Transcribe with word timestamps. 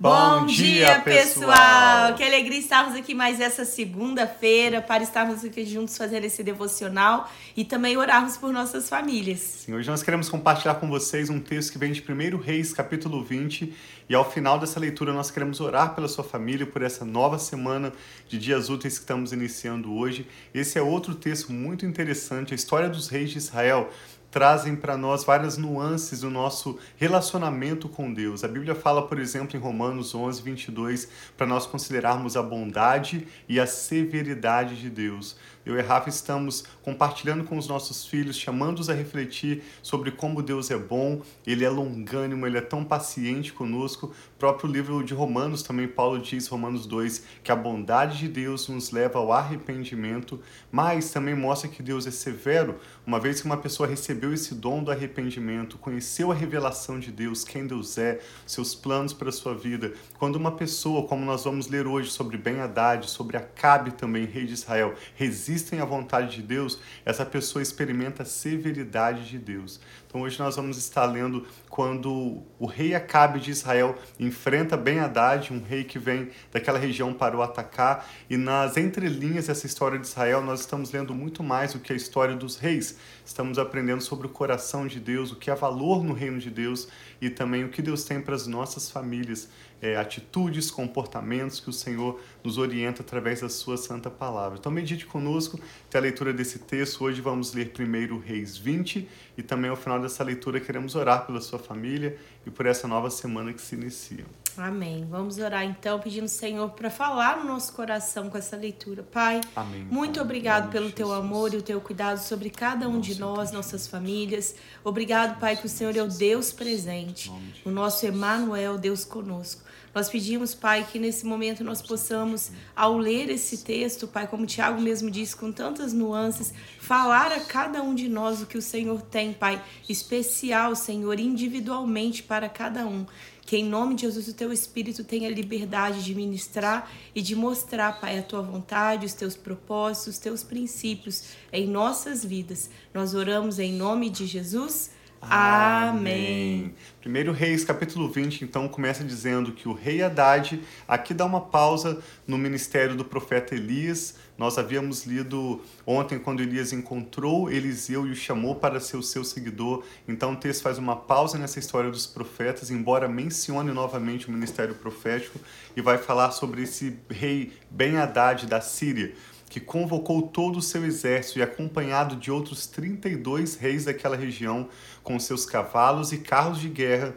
Bom, 0.00 0.46
dia, 0.46 1.00
pessoal! 1.00 2.14
Que 2.16 2.22
alegria 2.22 2.60
estarmos 2.60 2.94
aqui 2.94 3.16
mais 3.16 3.40
essa 3.40 3.64
segunda-feira 3.64 4.80
para 4.80 5.02
estarmos 5.02 5.44
aqui 5.44 5.66
juntos 5.66 5.98
fazendo 5.98 6.22
esse 6.22 6.44
devocional 6.44 7.28
e 7.56 7.64
também 7.64 7.96
orarmos 7.96 8.36
por 8.36 8.52
nossas 8.52 8.88
famílias. 8.88 9.40
Sim, 9.40 9.74
hoje 9.74 9.90
nós 9.90 10.00
queremos 10.00 10.28
compartilhar 10.28 10.76
com 10.76 10.88
vocês 10.88 11.28
um 11.28 11.40
texto 11.40 11.72
que 11.72 11.78
vem 11.78 11.90
de 11.90 12.00
1 12.00 12.36
Reis, 12.38 12.72
capítulo 12.72 13.24
20, 13.24 13.74
e 14.08 14.14
ao 14.14 14.30
final 14.30 14.60
dessa 14.60 14.78
leitura 14.78 15.12
nós 15.12 15.32
queremos 15.32 15.60
orar 15.60 15.96
pela 15.96 16.06
sua 16.06 16.22
família, 16.22 16.64
por 16.64 16.82
essa 16.82 17.04
nova 17.04 17.36
semana 17.36 17.92
de 18.28 18.38
dias 18.38 18.70
úteis 18.70 18.98
que 18.98 19.00
estamos 19.00 19.32
iniciando 19.32 19.92
hoje. 19.92 20.28
Esse 20.54 20.78
é 20.78 20.82
outro 20.82 21.12
texto 21.16 21.52
muito 21.52 21.84
interessante, 21.84 22.52
a 22.52 22.56
história 22.56 22.88
dos 22.88 23.08
reis 23.08 23.30
de 23.30 23.38
Israel 23.38 23.90
trazem 24.30 24.76
para 24.76 24.96
nós 24.96 25.24
várias 25.24 25.56
nuances 25.56 26.20
do 26.20 26.30
nosso 26.30 26.78
relacionamento 26.96 27.88
com 27.88 28.12
Deus. 28.12 28.44
A 28.44 28.48
Bíblia 28.48 28.74
fala, 28.74 29.06
por 29.06 29.18
exemplo, 29.18 29.56
em 29.56 29.60
Romanos 29.60 30.14
11, 30.14 30.42
22, 30.42 31.08
para 31.36 31.46
nós 31.46 31.66
considerarmos 31.66 32.36
a 32.36 32.42
bondade 32.42 33.26
e 33.48 33.58
a 33.58 33.66
severidade 33.66 34.80
de 34.80 34.90
Deus. 34.90 35.36
Eu 35.68 35.78
e 35.78 35.82
Rafa 35.82 36.08
estamos 36.08 36.64
compartilhando 36.82 37.44
com 37.44 37.58
os 37.58 37.68
nossos 37.68 38.06
filhos, 38.06 38.38
chamando-os 38.38 38.88
a 38.88 38.94
refletir 38.94 39.62
sobre 39.82 40.10
como 40.10 40.42
Deus 40.42 40.70
é 40.70 40.78
bom, 40.78 41.20
Ele 41.46 41.62
é 41.62 41.68
longânimo, 41.68 42.46
Ele 42.46 42.56
é 42.56 42.62
tão 42.62 42.82
paciente 42.82 43.52
conosco. 43.52 44.06
O 44.06 44.38
próprio 44.38 44.70
livro 44.70 45.04
de 45.04 45.12
Romanos 45.12 45.62
também, 45.62 45.86
Paulo 45.86 46.20
diz, 46.20 46.46
Romanos 46.48 46.86
2, 46.86 47.22
que 47.44 47.52
a 47.52 47.56
bondade 47.56 48.16
de 48.16 48.28
Deus 48.28 48.66
nos 48.68 48.92
leva 48.92 49.18
ao 49.18 49.30
arrependimento, 49.30 50.40
mas 50.72 51.10
também 51.10 51.34
mostra 51.34 51.68
que 51.68 51.82
Deus 51.82 52.06
é 52.06 52.10
severo, 52.10 52.76
uma 53.06 53.20
vez 53.20 53.42
que 53.42 53.46
uma 53.46 53.58
pessoa 53.58 53.86
recebeu 53.86 54.32
esse 54.32 54.54
dom 54.54 54.82
do 54.82 54.90
arrependimento, 54.90 55.76
conheceu 55.76 56.32
a 56.32 56.34
revelação 56.34 56.98
de 56.98 57.12
Deus, 57.12 57.44
quem 57.44 57.66
Deus 57.66 57.98
é, 57.98 58.20
seus 58.46 58.74
planos 58.74 59.12
para 59.12 59.28
a 59.28 59.32
sua 59.32 59.54
vida. 59.54 59.92
Quando 60.18 60.36
uma 60.36 60.52
pessoa, 60.52 61.06
como 61.06 61.26
nós 61.26 61.44
vamos 61.44 61.68
ler 61.68 61.86
hoje 61.86 62.10
sobre 62.10 62.38
Ben 62.38 62.58
Haddad, 62.58 63.06
sobre 63.10 63.36
Acabe 63.36 63.90
também, 63.90 64.24
rei 64.24 64.46
de 64.46 64.54
Israel, 64.54 64.94
resiste 65.14 65.57
resistem 65.58 65.80
à 65.80 65.84
vontade 65.84 66.36
de 66.36 66.42
Deus, 66.42 66.78
essa 67.04 67.26
pessoa 67.26 67.62
experimenta 67.62 68.22
a 68.22 68.26
severidade 68.26 69.28
de 69.28 69.38
Deus. 69.38 69.80
Então 70.06 70.22
hoje 70.22 70.38
nós 70.38 70.56
vamos 70.56 70.78
estar 70.78 71.04
lendo 71.04 71.46
quando 71.68 72.42
o 72.58 72.66
rei 72.66 72.94
Acabe 72.94 73.40
de 73.40 73.50
Israel 73.50 73.96
enfrenta 74.18 74.76
Ben 74.76 75.00
Haddad, 75.00 75.52
um 75.52 75.62
rei 75.62 75.84
que 75.84 75.98
vem 75.98 76.30
daquela 76.52 76.78
região 76.78 77.12
para 77.12 77.36
o 77.36 77.42
atacar, 77.42 78.08
e 78.30 78.36
nas 78.36 78.76
entrelinhas 78.76 79.48
dessa 79.48 79.66
história 79.66 79.98
de 79.98 80.06
Israel 80.06 80.40
nós 80.40 80.60
estamos 80.60 80.92
lendo 80.92 81.14
muito 81.14 81.42
mais 81.42 81.72
do 81.72 81.80
que 81.80 81.92
a 81.92 81.96
história 81.96 82.36
dos 82.36 82.56
reis. 82.56 82.96
Estamos 83.24 83.58
aprendendo 83.58 84.02
sobre 84.02 84.26
o 84.26 84.30
coração 84.30 84.86
de 84.86 85.00
Deus, 85.00 85.32
o 85.32 85.36
que 85.36 85.50
há 85.50 85.54
valor 85.54 86.02
no 86.02 86.14
reino 86.14 86.38
de 86.38 86.50
Deus 86.50 86.88
e 87.20 87.28
também 87.28 87.64
o 87.64 87.68
que 87.68 87.82
Deus 87.82 88.04
tem 88.04 88.20
para 88.20 88.34
as 88.34 88.46
nossas 88.46 88.90
famílias, 88.90 89.48
é, 89.80 89.96
atitudes, 89.96 90.70
comportamentos 90.70 91.60
que 91.60 91.68
o 91.68 91.72
Senhor 91.72 92.20
nos 92.42 92.58
orienta 92.58 93.02
através 93.02 93.40
da 93.40 93.48
sua 93.48 93.76
santa 93.76 94.10
palavra. 94.10 94.58
Então 94.58 94.72
medite 94.72 95.06
conosco, 95.06 95.37
tem 95.46 95.98
a 95.98 96.02
leitura 96.02 96.32
desse 96.32 96.58
texto. 96.58 97.04
Hoje 97.04 97.20
vamos 97.20 97.52
ler 97.52 97.70
primeiro 97.70 98.18
Reis 98.18 98.56
20 98.56 99.08
e 99.36 99.42
também 99.42 99.70
ao 99.70 99.76
final 99.76 100.00
dessa 100.00 100.24
leitura 100.24 100.58
queremos 100.58 100.94
orar 100.94 101.26
pela 101.26 101.40
sua 101.40 101.58
família 101.58 102.18
e 102.44 102.50
por 102.50 102.66
essa 102.66 102.88
nova 102.88 103.10
semana 103.10 103.52
que 103.52 103.60
se 103.60 103.74
inicia. 103.74 104.24
Amém. 104.56 105.06
Vamos 105.08 105.38
orar 105.38 105.64
então, 105.64 106.00
pedindo 106.00 106.22
ao 106.22 106.28
Senhor 106.28 106.70
para 106.70 106.90
falar 106.90 107.38
no 107.38 107.44
nosso 107.44 107.72
coração 107.72 108.28
com 108.28 108.36
essa 108.36 108.56
leitura. 108.56 109.04
Pai, 109.04 109.40
Amém, 109.54 109.84
muito 109.84 110.14
pai. 110.14 110.24
obrigado 110.24 110.70
pelo 110.70 110.90
teu 110.90 111.12
amor 111.12 111.54
e 111.54 111.58
o 111.58 111.62
teu 111.62 111.80
cuidado 111.80 112.18
sobre 112.18 112.50
cada 112.50 112.88
um 112.88 112.98
de 112.98 113.20
nós, 113.20 113.52
nossas 113.52 113.86
famílias. 113.86 114.56
Obrigado, 114.82 115.38
Pai, 115.38 115.56
que 115.56 115.66
o 115.66 115.68
Senhor 115.68 115.96
é 115.96 116.02
o 116.02 116.08
Deus 116.08 116.52
presente, 116.52 117.30
o 117.64 117.70
nosso 117.70 118.04
Emanuel, 118.04 118.76
Deus 118.76 119.04
conosco. 119.04 119.67
Nós 119.94 120.08
pedimos, 120.08 120.54
Pai, 120.54 120.86
que 120.90 120.98
nesse 120.98 121.24
momento 121.24 121.64
nós 121.64 121.82
possamos, 121.82 122.50
ao 122.76 122.96
ler 122.96 123.30
esse 123.30 123.58
texto, 123.58 124.06
Pai, 124.06 124.26
como 124.26 124.44
o 124.44 124.46
Tiago 124.46 124.80
mesmo 124.80 125.10
disse, 125.10 125.34
com 125.34 125.50
tantas 125.50 125.92
nuances, 125.92 126.52
falar 126.78 127.32
a 127.32 127.40
cada 127.40 127.82
um 127.82 127.94
de 127.94 128.08
nós 128.08 128.42
o 128.42 128.46
que 128.46 128.58
o 128.58 128.62
Senhor 128.62 129.00
tem, 129.02 129.32
Pai, 129.32 129.62
especial, 129.88 130.74
Senhor, 130.74 131.18
individualmente 131.18 132.22
para 132.22 132.48
cada 132.48 132.86
um. 132.86 133.06
Que 133.48 133.56
em 133.56 133.64
nome 133.64 133.94
de 133.94 134.02
Jesus 134.02 134.28
o 134.28 134.34
teu 134.34 134.52
Espírito 134.52 135.02
tenha 135.02 135.30
liberdade 135.30 136.04
de 136.04 136.14
ministrar 136.14 136.90
e 137.14 137.22
de 137.22 137.34
mostrar, 137.34 137.98
Pai, 137.98 138.18
a 138.18 138.22
tua 138.22 138.42
vontade, 138.42 139.06
os 139.06 139.14
teus 139.14 139.36
propósitos, 139.36 140.14
os 140.14 140.18
teus 140.18 140.42
princípios 140.42 141.24
em 141.50 141.66
nossas 141.66 142.22
vidas. 142.22 142.68
Nós 142.92 143.14
oramos 143.14 143.58
em 143.58 143.72
nome 143.72 144.10
de 144.10 144.26
Jesus. 144.26 144.90
Amém. 145.20 146.74
Primeiro 147.00 147.32
Reis, 147.32 147.64
capítulo 147.64 148.08
20, 148.08 148.44
então, 148.44 148.68
começa 148.68 149.02
dizendo 149.02 149.52
que 149.52 149.68
o 149.68 149.72
rei 149.72 150.02
Haddad, 150.02 150.62
aqui 150.86 151.12
dá 151.12 151.24
uma 151.24 151.40
pausa 151.40 152.00
no 152.26 152.38
ministério 152.38 152.94
do 152.94 153.04
profeta 153.04 153.54
Elias. 153.54 154.16
Nós 154.36 154.58
havíamos 154.58 155.04
lido 155.04 155.60
ontem 155.84 156.18
quando 156.18 156.40
Elias 156.40 156.72
encontrou 156.72 157.50
Eliseu 157.50 158.06
e 158.06 158.12
o 158.12 158.16
chamou 158.16 158.54
para 158.54 158.78
ser 158.78 158.96
o 158.96 159.02
seu 159.02 159.24
seguidor. 159.24 159.82
Então 160.06 160.34
o 160.34 160.36
texto 160.36 160.62
faz 160.62 160.78
uma 160.78 160.94
pausa 160.94 161.36
nessa 161.36 161.58
história 161.58 161.90
dos 161.90 162.06
profetas, 162.06 162.70
embora 162.70 163.08
mencione 163.08 163.72
novamente 163.72 164.28
o 164.28 164.32
ministério 164.32 164.74
profético, 164.76 165.40
e 165.76 165.80
vai 165.80 165.98
falar 165.98 166.30
sobre 166.30 166.62
esse 166.62 166.96
rei 167.10 167.52
Ben 167.70 167.96
Haddad 167.96 168.46
da 168.46 168.60
Síria 168.60 169.14
que 169.48 169.60
convocou 169.60 170.22
todo 170.22 170.58
o 170.58 170.62
seu 170.62 170.84
exército 170.84 171.38
e, 171.38 171.42
acompanhado 171.42 172.16
de 172.16 172.30
outros 172.30 172.66
32 172.66 173.56
reis 173.56 173.84
daquela 173.84 174.16
região, 174.16 174.68
com 175.02 175.18
seus 175.18 175.46
cavalos 175.46 176.12
e 176.12 176.18
carros 176.18 176.60
de 176.60 176.68
guerra, 176.68 177.14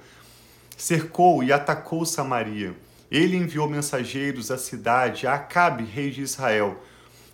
cercou 0.78 1.44
e 1.44 1.52
atacou 1.52 2.06
Samaria. 2.06 2.76
Ele 3.12 3.36
enviou 3.36 3.70
mensageiros 3.70 4.50
à 4.50 4.58
cidade, 4.58 5.28
a 5.28 5.34
Acabe, 5.34 5.84
rei 5.84 6.10
de 6.10 6.22
Israel, 6.22 6.82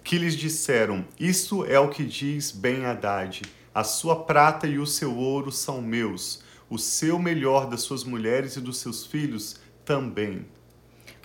que 0.04 0.18
lhes 0.18 0.36
disseram: 0.36 1.06
Isto 1.20 1.64
é 1.66 1.80
o 1.80 1.90
que 1.90 2.04
diz 2.04 2.52
Ben-Hadad: 2.52 3.44
A 3.74 3.84
sua 3.84 4.24
prata 4.24 4.66
e 4.66 4.80
o 4.80 4.88
seu 4.88 5.16
ouro 5.16 5.52
são 5.52 5.82
meus, 5.82 6.42
o 6.70 6.80
seu 6.80 7.20
melhor 7.20 7.70
das 7.70 7.82
suas 7.82 8.04
mulheres 8.04 8.56
e 8.56 8.62
dos 8.62 8.80
seus 8.80 9.06
filhos 9.06 9.60
também. 9.86 10.46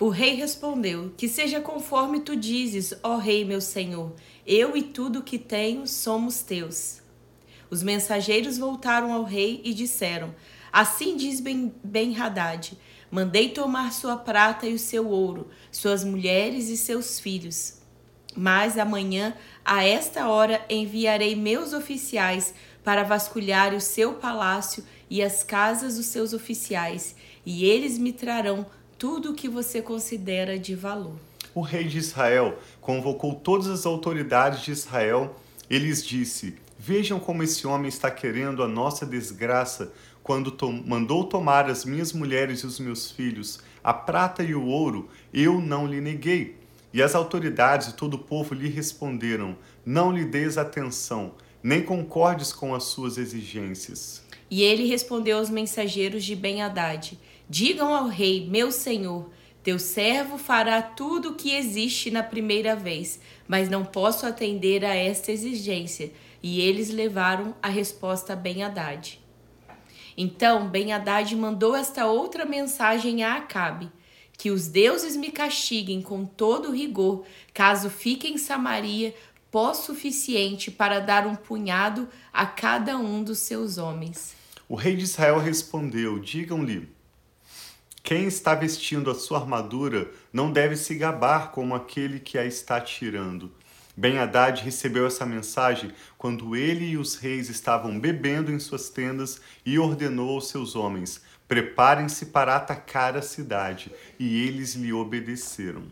O 0.03 0.09
rei 0.09 0.35
respondeu: 0.35 1.13
Que 1.15 1.29
seja 1.29 1.61
conforme 1.61 2.19
tu 2.19 2.35
dizes, 2.35 2.93
ó 3.01 3.15
rei 3.15 3.45
meu 3.45 3.61
senhor. 3.61 4.11
Eu 4.45 4.75
e 4.75 4.83
tudo 4.83 5.23
que 5.23 5.39
tenho 5.39 5.87
somos 5.87 6.41
teus. 6.41 7.01
Os 7.69 7.81
mensageiros 7.81 8.57
voltaram 8.57 9.13
ao 9.13 9.23
rei 9.23 9.61
e 9.63 9.73
disseram: 9.73 10.35
Assim 10.73 11.15
diz 11.15 11.39
Ben-Hadad: 11.39 12.73
Mandei 13.09 13.51
tomar 13.51 13.93
sua 13.93 14.17
prata 14.17 14.67
e 14.67 14.73
o 14.73 14.77
seu 14.77 15.07
ouro, 15.07 15.47
suas 15.71 16.03
mulheres 16.03 16.67
e 16.67 16.75
seus 16.75 17.17
filhos. 17.17 17.77
Mas 18.35 18.77
amanhã, 18.77 19.33
a 19.63 19.85
esta 19.85 20.27
hora, 20.27 20.65
enviarei 20.69 21.33
meus 21.33 21.71
oficiais 21.71 22.53
para 22.83 23.03
vasculhar 23.03 23.73
o 23.73 23.79
seu 23.79 24.15
palácio 24.15 24.83
e 25.09 25.23
as 25.23 25.45
casas 25.45 25.95
dos 25.95 26.07
seus 26.07 26.33
oficiais, 26.33 27.15
e 27.45 27.63
eles 27.63 27.97
me 27.97 28.11
trarão 28.11 28.65
tudo 29.03 29.31
o 29.31 29.33
que 29.33 29.49
você 29.49 29.81
considera 29.81 30.57
de 30.57 30.75
valor. 30.75 31.17
O 31.53 31.59
rei 31.59 31.83
de 31.83 31.97
Israel 31.97 32.57
convocou 32.79 33.35
todas 33.35 33.67
as 33.67 33.85
autoridades 33.85 34.61
de 34.61 34.71
Israel 34.71 35.35
e 35.69 35.77
lhes 35.77 36.07
disse: 36.07 36.55
Vejam 36.79 37.19
como 37.19 37.43
esse 37.43 37.67
homem 37.67 37.89
está 37.89 38.09
querendo 38.09 38.63
a 38.63 38.67
nossa 38.67 39.05
desgraça 39.05 39.91
quando 40.23 40.51
to 40.51 40.71
mandou 40.71 41.25
tomar 41.25 41.69
as 41.69 41.83
minhas 41.83 42.13
mulheres 42.13 42.61
e 42.61 42.65
os 42.65 42.79
meus 42.79 43.11
filhos, 43.11 43.59
a 43.83 43.93
prata 43.93 44.41
e 44.41 44.55
o 44.55 44.65
ouro, 44.65 45.09
eu 45.33 45.59
não 45.59 45.85
lhe 45.85 45.99
neguei. 45.99 46.55
E 46.93 47.03
as 47.03 47.13
autoridades 47.13 47.89
e 47.89 47.97
todo 47.97 48.13
o 48.13 48.19
povo 48.19 48.55
lhe 48.55 48.69
responderam: 48.69 49.57
Não 49.85 50.13
lhe 50.13 50.23
des 50.23 50.57
atenção, 50.57 51.33
nem 51.61 51.83
concordes 51.83 52.53
com 52.53 52.73
as 52.73 52.85
suas 52.85 53.17
exigências. 53.17 54.23
E 54.49 54.61
ele 54.61 54.87
respondeu 54.87 55.39
aos 55.39 55.49
mensageiros 55.49 56.23
de 56.23 56.37
Ben-Hadad: 56.37 57.17
Digam 57.55 57.93
ao 57.93 58.07
rei, 58.07 58.47
meu 58.49 58.71
senhor, 58.71 59.29
teu 59.61 59.77
servo 59.77 60.39
fará 60.39 60.81
tudo 60.81 61.29
o 61.29 61.35
que 61.35 61.53
existe 61.53 62.09
na 62.09 62.23
primeira 62.23 62.75
vez, 62.75 63.19
mas 63.47 63.69
não 63.69 63.85
posso 63.85 64.25
atender 64.25 64.83
a 64.83 64.95
esta 64.95 65.31
exigência. 65.31 66.11
E 66.41 66.59
eles 66.59 66.89
levaram 66.89 67.53
a 67.61 67.67
resposta 67.67 68.33
a 68.33 68.35
Ben-Hadad. 68.35 69.19
Então 70.17 70.67
Ben-Hadad 70.67 71.31
mandou 71.35 71.75
esta 71.75 72.07
outra 72.07 72.43
mensagem 72.43 73.23
a 73.23 73.35
Acabe: 73.35 73.87
Que 74.35 74.49
os 74.49 74.67
deuses 74.67 75.15
me 75.15 75.29
castiguem 75.29 76.01
com 76.01 76.25
todo 76.25 76.71
rigor, 76.71 77.23
caso 77.53 77.87
fique 77.87 78.27
em 78.27 78.39
Samaria 78.39 79.13
pó 79.51 79.75
suficiente 79.75 80.71
para 80.71 80.99
dar 80.99 81.27
um 81.27 81.35
punhado 81.35 82.09
a 82.33 82.47
cada 82.47 82.97
um 82.97 83.23
dos 83.23 83.37
seus 83.37 83.77
homens. 83.77 84.35
O 84.67 84.73
rei 84.73 84.95
de 84.95 85.03
Israel 85.03 85.37
respondeu: 85.37 86.17
Digam-lhe 86.17 86.91
quem 88.03 88.25
está 88.25 88.53
vestindo 88.53 89.09
a 89.09 89.15
sua 89.15 89.39
armadura 89.39 90.11
não 90.31 90.51
deve 90.51 90.75
se 90.75 90.93
gabar 90.93 91.51
como 91.51 91.73
aquele 91.73 92.19
que 92.19 92.37
a 92.37 92.45
está 92.45 92.81
tirando. 92.81 93.49
Ben 93.95 94.17
Haddad 94.17 94.61
recebeu 94.61 95.07
essa 95.07 95.25
mensagem 95.25 95.93
quando 96.17 96.53
ele 96.53 96.83
e 96.83 96.97
os 96.97 97.15
reis 97.15 97.47
estavam 97.47 97.97
bebendo 97.97 98.51
em 98.51 98.59
suas 98.59 98.89
tendas 98.89 99.39
e 99.65 99.79
ordenou 99.79 100.31
aos 100.31 100.49
seus 100.49 100.75
homens: 100.75 101.21
Preparem-se 101.47 102.25
para 102.25 102.57
atacar 102.57 103.15
a 103.15 103.21
cidade. 103.21 103.89
E 104.19 104.45
eles 104.45 104.75
lhe 104.75 104.91
obedeceram. 104.91 105.83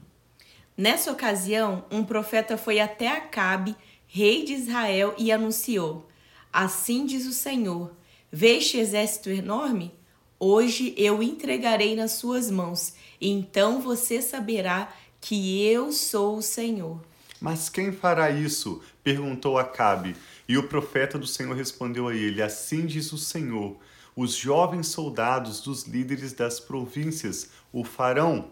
Nessa 0.76 1.14
ocasião, 1.14 1.86
um 1.90 2.04
profeta 2.04 2.58
foi 2.58 2.82
até 2.82 3.08
Acabe, 3.08 3.74
rei 4.06 4.44
de 4.44 4.54
Israel, 4.54 5.16
e 5.18 5.32
anunciou: 5.32 6.10
Assim 6.52 7.06
diz 7.06 7.26
o 7.26 7.32
Senhor: 7.32 7.96
Vê 8.30 8.58
este 8.58 8.78
exército 8.78 9.30
enorme? 9.30 10.01
Hoje 10.44 10.96
eu 10.98 11.22
entregarei 11.22 11.96
nas 11.96 12.14
suas 12.14 12.50
mãos, 12.50 12.96
então 13.22 13.80
você 13.80 14.24
saberá 14.24 14.92
que 15.22 15.64
eu 15.68 15.92
sou 15.92 16.38
o 16.38 16.42
Senhor. 16.42 17.00
Mas 17.40 17.70
quem 17.70 17.92
fará 17.92 18.32
isso? 18.32 18.82
perguntou 19.04 19.60
Acabe. 19.60 20.16
E 20.50 20.58
o 20.58 20.68
profeta 20.68 21.20
do 21.20 21.28
Senhor 21.28 21.56
respondeu 21.56 22.08
a 22.08 22.16
ele: 22.16 22.42
Assim 22.42 22.88
diz 22.88 23.14
o 23.14 23.20
Senhor: 23.20 23.78
Os 24.16 24.34
jovens 24.34 24.88
soldados 24.88 25.62
dos 25.62 25.84
líderes 25.84 26.34
das 26.34 26.60
províncias 26.60 27.52
o 27.72 27.84
farão. 27.84 28.50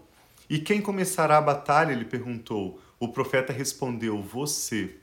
E 0.47 0.59
quem 0.59 0.83
começará 0.83 1.39
a 1.39 1.41
batalha? 1.41 1.91
Ele 1.91 2.05
perguntou. 2.05 2.79
O 2.99 3.07
profeta 3.07 3.51
respondeu: 3.51 4.21
Você. 4.21 4.95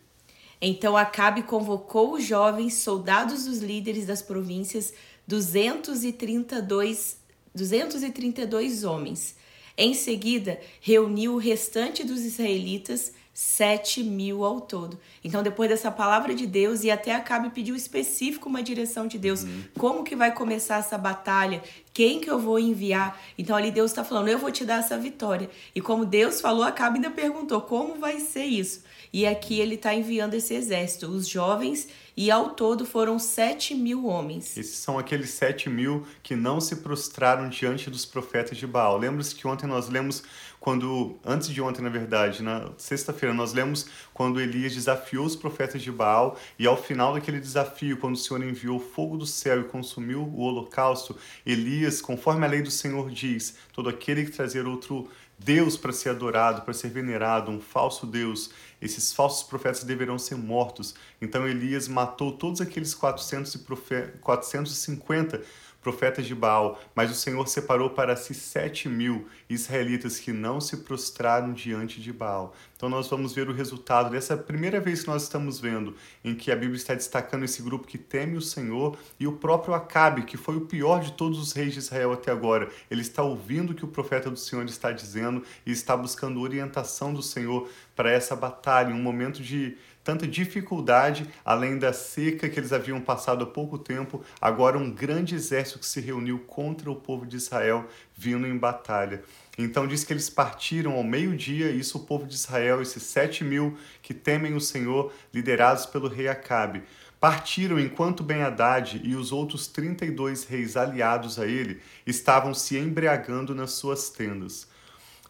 Então 0.60 0.96
Acabe 0.96 1.42
convocou 1.42 2.14
os 2.14 2.24
jovens 2.24 2.74
soldados 2.74 3.44
dos 3.44 3.58
líderes 3.58 4.06
das 4.06 4.22
províncias, 4.22 4.94
232, 5.26 7.18
232 7.54 8.84
homens. 8.84 9.36
Em 9.76 9.92
seguida, 9.92 10.58
reuniu 10.80 11.34
o 11.34 11.38
restante 11.38 12.02
dos 12.04 12.20
israelitas 12.20 13.12
sete 13.36 14.02
mil 14.02 14.42
ao 14.42 14.62
todo. 14.62 14.98
Então, 15.22 15.42
depois 15.42 15.68
dessa 15.68 15.90
palavra 15.90 16.34
de 16.34 16.46
Deus, 16.46 16.84
e 16.84 16.90
até 16.90 17.14
Acabe 17.14 17.50
pediu 17.50 17.76
específico 17.76 18.48
uma 18.48 18.62
direção 18.62 19.06
de 19.06 19.18
Deus. 19.18 19.42
Uhum. 19.42 19.64
Como 19.78 20.04
que 20.04 20.16
vai 20.16 20.32
começar 20.32 20.78
essa 20.78 20.96
batalha? 20.96 21.62
Quem 21.92 22.18
que 22.18 22.30
eu 22.30 22.38
vou 22.38 22.58
enviar? 22.58 23.20
Então, 23.36 23.54
ali 23.54 23.70
Deus 23.70 23.90
está 23.90 24.02
falando, 24.02 24.28
eu 24.28 24.38
vou 24.38 24.50
te 24.50 24.64
dar 24.64 24.78
essa 24.78 24.96
vitória. 24.96 25.50
E 25.74 25.82
como 25.82 26.06
Deus 26.06 26.40
falou, 26.40 26.62
Acabe 26.62 26.96
ainda 26.96 27.10
perguntou, 27.10 27.60
como 27.60 27.96
vai 27.96 28.20
ser 28.20 28.44
isso? 28.44 28.82
E 29.12 29.26
aqui 29.26 29.60
ele 29.60 29.74
está 29.74 29.94
enviando 29.94 30.32
esse 30.32 30.54
exército, 30.54 31.06
os 31.06 31.28
jovens 31.28 31.88
e 32.16 32.30
ao 32.30 32.50
todo 32.50 32.86
foram 32.86 33.18
sete 33.18 33.74
mil 33.74 34.06
homens. 34.06 34.56
Esses 34.56 34.78
são 34.78 34.98
aqueles 34.98 35.30
sete 35.30 35.68
mil 35.68 36.06
que 36.22 36.34
não 36.34 36.60
se 36.60 36.76
prostraram 36.76 37.48
diante 37.48 37.90
dos 37.90 38.06
profetas 38.06 38.56
de 38.56 38.66
Baal. 38.66 38.96
Lembra-se 38.96 39.34
que 39.34 39.46
ontem 39.46 39.66
nós 39.66 39.88
lemos 39.88 40.22
quando, 40.58 41.16
antes 41.24 41.48
de 41.48 41.60
ontem, 41.60 41.82
na 41.82 41.88
verdade, 41.88 42.42
na 42.42 42.70
sexta-feira, 42.76 43.34
nós 43.34 43.52
lemos 43.52 43.86
quando 44.12 44.40
Elias 44.40 44.74
desafiou 44.74 45.24
os 45.24 45.36
profetas 45.36 45.82
de 45.82 45.92
Baal 45.92 46.36
e 46.58 46.66
ao 46.66 46.76
final 46.76 47.14
daquele 47.14 47.38
desafio, 47.38 47.98
quando 47.98 48.14
o 48.14 48.18
Senhor 48.18 48.42
enviou 48.42 48.80
fogo 48.80 49.16
do 49.16 49.26
céu 49.26 49.60
e 49.60 49.64
consumiu 49.64 50.22
o 50.22 50.40
holocausto, 50.40 51.16
Elias, 51.44 52.00
conforme 52.00 52.44
a 52.44 52.48
lei 52.48 52.62
do 52.62 52.70
Senhor 52.70 53.10
diz, 53.10 53.56
todo 53.72 53.88
aquele 53.88 54.24
que 54.24 54.32
trazer 54.32 54.66
outro 54.66 55.08
Deus 55.38 55.76
para 55.76 55.92
ser 55.92 56.10
adorado, 56.10 56.62
para 56.62 56.72
ser 56.72 56.90
venerado, 56.90 57.50
um 57.50 57.60
falso 57.60 58.06
Deus, 58.06 58.50
esses 58.80 59.12
falsos 59.12 59.42
profetas 59.42 59.84
deverão 59.84 60.18
ser 60.18 60.36
mortos. 60.36 60.94
Então 61.20 61.46
Elias 61.46 61.88
matou 61.88 62.32
todos 62.32 62.60
aqueles 62.60 62.94
400 62.94 63.54
e 63.54 63.58
profe 63.58 64.02
450 64.20 65.42
profetas 65.86 66.26
de 66.26 66.34
Baal, 66.34 66.82
mas 66.96 67.12
o 67.12 67.14
Senhor 67.14 67.46
separou 67.46 67.90
para 67.90 68.16
si 68.16 68.34
sete 68.34 68.88
mil 68.88 69.28
israelitas 69.48 70.18
que 70.18 70.32
não 70.32 70.60
se 70.60 70.78
prostraram 70.78 71.52
diante 71.52 72.00
de 72.00 72.12
Baal. 72.12 72.56
Então 72.76 72.88
nós 72.88 73.08
vamos 73.08 73.32
ver 73.32 73.48
o 73.48 73.52
resultado 73.52 74.10
dessa 74.10 74.36
primeira 74.36 74.80
vez 74.80 75.02
que 75.02 75.06
nós 75.06 75.22
estamos 75.22 75.60
vendo, 75.60 75.94
em 76.24 76.34
que 76.34 76.50
a 76.50 76.56
Bíblia 76.56 76.76
está 76.76 76.92
destacando 76.92 77.44
esse 77.44 77.62
grupo 77.62 77.86
que 77.86 77.96
teme 77.96 78.36
o 78.36 78.42
Senhor 78.42 78.98
e 79.20 79.28
o 79.28 79.32
próprio 79.32 79.74
Acabe, 79.74 80.24
que 80.24 80.36
foi 80.36 80.56
o 80.56 80.62
pior 80.62 81.00
de 81.00 81.12
todos 81.12 81.38
os 81.38 81.52
reis 81.52 81.72
de 81.72 81.78
Israel 81.78 82.12
até 82.12 82.32
agora. 82.32 82.68
Ele 82.90 83.02
está 83.02 83.22
ouvindo 83.22 83.70
o 83.70 83.74
que 83.76 83.84
o 83.84 83.88
profeta 83.88 84.28
do 84.28 84.36
Senhor 84.36 84.64
está 84.64 84.90
dizendo 84.90 85.44
e 85.64 85.70
está 85.70 85.96
buscando 85.96 86.40
orientação 86.40 87.14
do 87.14 87.22
Senhor 87.22 87.70
para 87.94 88.10
essa 88.10 88.34
batalha, 88.34 88.92
um 88.92 89.00
momento 89.00 89.40
de 89.40 89.76
tanta 90.06 90.24
dificuldade, 90.24 91.28
além 91.44 91.80
da 91.80 91.92
seca 91.92 92.48
que 92.48 92.60
eles 92.60 92.72
haviam 92.72 93.00
passado 93.00 93.42
há 93.42 93.46
pouco 93.46 93.76
tempo, 93.76 94.22
agora 94.40 94.78
um 94.78 94.88
grande 94.88 95.34
exército 95.34 95.80
que 95.80 95.86
se 95.86 96.00
reuniu 96.00 96.38
contra 96.38 96.88
o 96.88 96.94
povo 96.94 97.26
de 97.26 97.36
Israel 97.36 97.84
vindo 98.14 98.46
em 98.46 98.56
batalha. 98.56 99.24
Então 99.58 99.84
diz 99.84 100.04
que 100.04 100.12
eles 100.12 100.30
partiram 100.30 100.92
ao 100.92 101.02
meio-dia, 101.02 101.72
isso 101.72 101.98
o 101.98 102.04
povo 102.04 102.24
de 102.24 102.36
Israel, 102.36 102.80
esses 102.80 103.02
sete 103.02 103.42
mil 103.42 103.76
que 104.00 104.14
temem 104.14 104.54
o 104.54 104.60
Senhor, 104.60 105.12
liderados 105.34 105.86
pelo 105.86 106.06
rei 106.06 106.28
Acabe. 106.28 106.84
Partiram 107.18 107.76
enquanto 107.80 108.22
Ben-Hadad 108.22 109.00
e 109.02 109.16
os 109.16 109.32
outros 109.32 109.66
32 109.66 110.44
reis 110.44 110.76
aliados 110.76 111.36
a 111.36 111.48
ele 111.48 111.80
estavam 112.06 112.54
se 112.54 112.78
embriagando 112.78 113.56
nas 113.56 113.72
suas 113.72 114.08
tendas. 114.08 114.68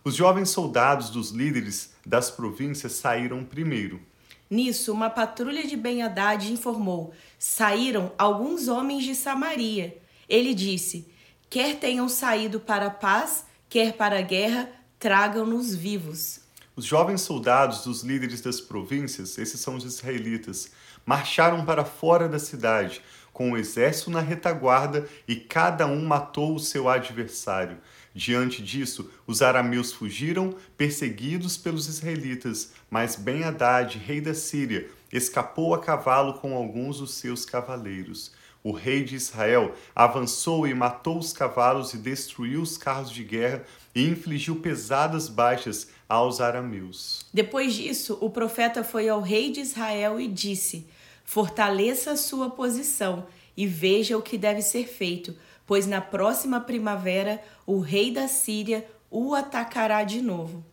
Os 0.05 0.14
jovens 0.14 0.50
soldados 0.50 1.08
dos 1.08 1.31
líderes 1.31 1.94
das 2.05 2.31
províncias 2.31 2.93
saíram 2.93 3.43
primeiro. 3.43 3.99
Nisso, 4.48 4.93
uma 4.93 5.10
patrulha 5.10 5.66
de 5.66 5.76
Ben-Hadad 5.76 6.52
informou: 6.52 7.12
saíram 7.38 8.12
alguns 8.16 8.69
homens 8.69 9.04
de 9.04 9.14
Samaria. 9.14 9.98
Ele 10.28 10.54
disse: 10.54 11.08
quer 11.50 11.78
tenham 11.78 12.08
saído 12.08 12.60
para 12.60 12.87
a 12.87 12.90
paz, 12.90 13.44
quer 13.69 13.94
para 13.94 14.19
a 14.19 14.22
guerra, 14.22 14.70
tragam-nos 14.98 15.75
vivos. 15.75 16.40
Os 16.76 16.84
jovens 16.84 17.22
soldados 17.22 17.84
dos 17.84 18.02
líderes 18.02 18.43
das 18.43 18.60
províncias, 18.60 19.38
esses 19.38 19.58
são 19.58 19.76
os 19.76 19.84
israelitas, 19.84 20.70
marcharam 21.06 21.64
para 21.64 21.84
fora 21.84 22.28
da 22.28 22.38
cidade, 22.38 23.00
com 23.32 23.52
o 23.52 23.56
exército 23.56 24.10
na 24.10 24.20
retaguarda, 24.20 25.08
e 25.26 25.37
cada 25.37 25.87
um 25.87 26.04
matou 26.04 26.54
o 26.54 26.60
seu 26.60 26.88
adversário. 26.88 27.78
Diante 28.16 28.62
disso, 28.62 29.10
os 29.26 29.42
arameus 29.42 29.92
fugiram, 29.92 30.54
perseguidos 30.74 31.58
pelos 31.58 31.86
israelitas, 31.86 32.72
mas 32.88 33.14
Ben-Hadad, 33.14 33.98
rei 33.98 34.22
da 34.22 34.32
Síria, 34.32 34.88
escapou 35.12 35.74
a 35.74 35.80
cavalo 35.80 36.32
com 36.32 36.56
alguns 36.56 36.98
dos 36.98 37.10
seus 37.10 37.44
cavaleiros. 37.44 38.32
O 38.64 38.72
rei 38.72 39.04
de 39.04 39.16
Israel 39.16 39.74
avançou 39.94 40.66
e 40.66 40.72
matou 40.72 41.18
os 41.18 41.34
cavalos 41.34 41.92
e 41.92 41.98
destruiu 41.98 42.62
os 42.62 42.78
carros 42.78 43.10
de 43.10 43.22
guerra 43.22 43.66
e 43.94 44.08
infligiu 44.08 44.56
pesadas 44.56 45.28
baixas 45.28 45.88
aos 46.08 46.40
arameus. 46.40 47.26
Depois 47.34 47.74
disso, 47.74 48.16
o 48.22 48.30
profeta 48.30 48.82
foi 48.82 49.10
ao 49.10 49.20
rei 49.20 49.52
de 49.52 49.60
Israel 49.60 50.18
e 50.18 50.26
disse: 50.26 50.86
Fortaleça 51.22 52.12
a 52.12 52.16
sua 52.16 52.48
posição 52.48 53.26
e 53.54 53.66
veja 53.66 54.16
o 54.16 54.22
que 54.22 54.38
deve 54.38 54.62
ser 54.62 54.86
feito 54.86 55.36
pois 55.66 55.86
na 55.86 56.00
próxima 56.00 56.60
primavera 56.60 57.42
o 57.66 57.80
rei 57.80 58.10
da 58.10 58.28
Síria 58.28 58.86
o 59.10 59.35
atacará 59.35 60.04
de 60.04 60.20
novo. 60.23 60.64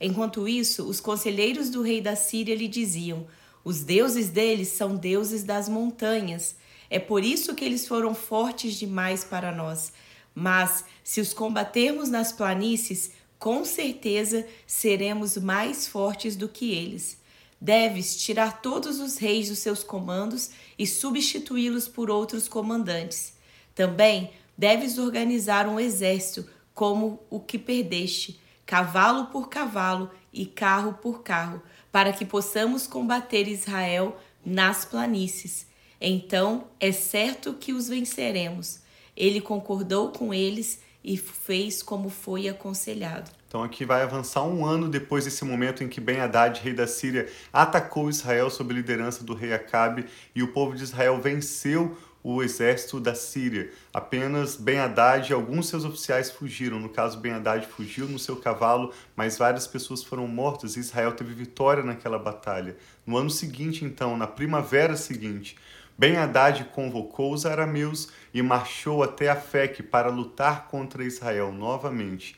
Enquanto 0.00 0.46
isso, 0.46 0.84
os 0.84 1.00
conselheiros 1.00 1.70
do 1.70 1.82
rei 1.82 2.00
da 2.00 2.14
Síria 2.14 2.54
lhe 2.54 2.68
diziam: 2.68 3.26
Os 3.64 3.82
deuses 3.82 4.28
deles 4.28 4.68
são 4.68 4.94
deuses 4.94 5.42
das 5.42 5.68
montanhas. 5.68 6.56
É 6.88 6.98
por 6.98 7.24
isso 7.24 7.54
que 7.54 7.64
eles 7.64 7.88
foram 7.88 8.14
fortes 8.14 8.74
demais 8.74 9.24
para 9.24 9.50
nós. 9.50 9.92
Mas, 10.34 10.84
se 11.02 11.20
os 11.20 11.32
combatermos 11.32 12.08
nas 12.10 12.30
planícies, 12.30 13.10
com 13.38 13.64
certeza 13.64 14.46
seremos 14.66 15.36
mais 15.36 15.88
fortes 15.88 16.36
do 16.36 16.48
que 16.48 16.72
eles. 16.72 17.18
Deves 17.60 18.16
tirar 18.16 18.60
todos 18.60 19.00
os 19.00 19.16
reis 19.16 19.48
dos 19.48 19.58
seus 19.58 19.82
comandos 19.82 20.50
e 20.78 20.86
substituí-los 20.86 21.88
por 21.88 22.10
outros 22.10 22.48
comandantes. 22.48 23.35
Também 23.76 24.30
deves 24.56 24.96
organizar 24.96 25.68
um 25.68 25.78
exército 25.78 26.48
como 26.74 27.20
o 27.28 27.38
que 27.38 27.58
perdeste, 27.58 28.40
cavalo 28.64 29.26
por 29.26 29.48
cavalo 29.48 30.10
e 30.32 30.46
carro 30.46 30.94
por 30.94 31.22
carro, 31.22 31.62
para 31.92 32.12
que 32.12 32.24
possamos 32.24 32.86
combater 32.86 33.46
Israel 33.46 34.16
nas 34.44 34.84
planícies. 34.84 35.66
Então 36.00 36.68
é 36.80 36.90
certo 36.90 37.52
que 37.52 37.72
os 37.72 37.88
venceremos. 37.88 38.80
Ele 39.14 39.40
concordou 39.40 40.10
com 40.10 40.32
eles 40.32 40.80
e 41.04 41.16
fez 41.16 41.82
como 41.82 42.08
foi 42.08 42.48
aconselhado. 42.48 43.30
Então 43.46 43.62
aqui 43.62 43.84
vai 43.84 44.02
avançar 44.02 44.42
um 44.42 44.66
ano 44.66 44.88
depois 44.88 45.24
desse 45.24 45.44
momento 45.44 45.84
em 45.84 45.88
que 45.88 46.00
Ben 46.00 46.20
Haddad, 46.20 46.60
rei 46.60 46.74
da 46.74 46.86
Síria, 46.86 47.28
atacou 47.52 48.10
Israel 48.10 48.50
sob 48.50 48.72
a 48.72 48.76
liderança 48.76 49.22
do 49.22 49.32
rei 49.32 49.52
Acabe 49.52 50.06
e 50.34 50.42
o 50.42 50.52
povo 50.52 50.74
de 50.74 50.82
Israel 50.82 51.20
venceu 51.20 51.96
o 52.28 52.42
exército 52.42 52.98
da 52.98 53.14
Síria. 53.14 53.70
Apenas 53.94 54.56
Ben 54.56 54.80
Haddad 54.80 55.30
e 55.30 55.32
alguns 55.32 55.68
seus 55.68 55.84
oficiais 55.84 56.28
fugiram. 56.28 56.80
No 56.80 56.88
caso, 56.88 57.20
Ben 57.20 57.34
Haddad 57.34 57.64
fugiu 57.68 58.08
no 58.08 58.18
seu 58.18 58.34
cavalo, 58.34 58.92
mas 59.14 59.38
várias 59.38 59.68
pessoas 59.68 60.02
foram 60.02 60.26
mortas 60.26 60.76
e 60.76 60.80
Israel 60.80 61.12
teve 61.12 61.32
vitória 61.32 61.84
naquela 61.84 62.18
batalha. 62.18 62.76
No 63.06 63.16
ano 63.16 63.30
seguinte, 63.30 63.84
então, 63.84 64.16
na 64.16 64.26
primavera 64.26 64.96
seguinte, 64.96 65.56
Ben 65.96 66.16
Haddad 66.16 66.64
convocou 66.72 67.32
os 67.32 67.46
arameus 67.46 68.08
e 68.34 68.42
marchou 68.42 69.04
até 69.04 69.28
Afec 69.28 69.84
para 69.84 70.08
lutar 70.08 70.66
contra 70.66 71.04
Israel 71.04 71.52
novamente. 71.52 72.36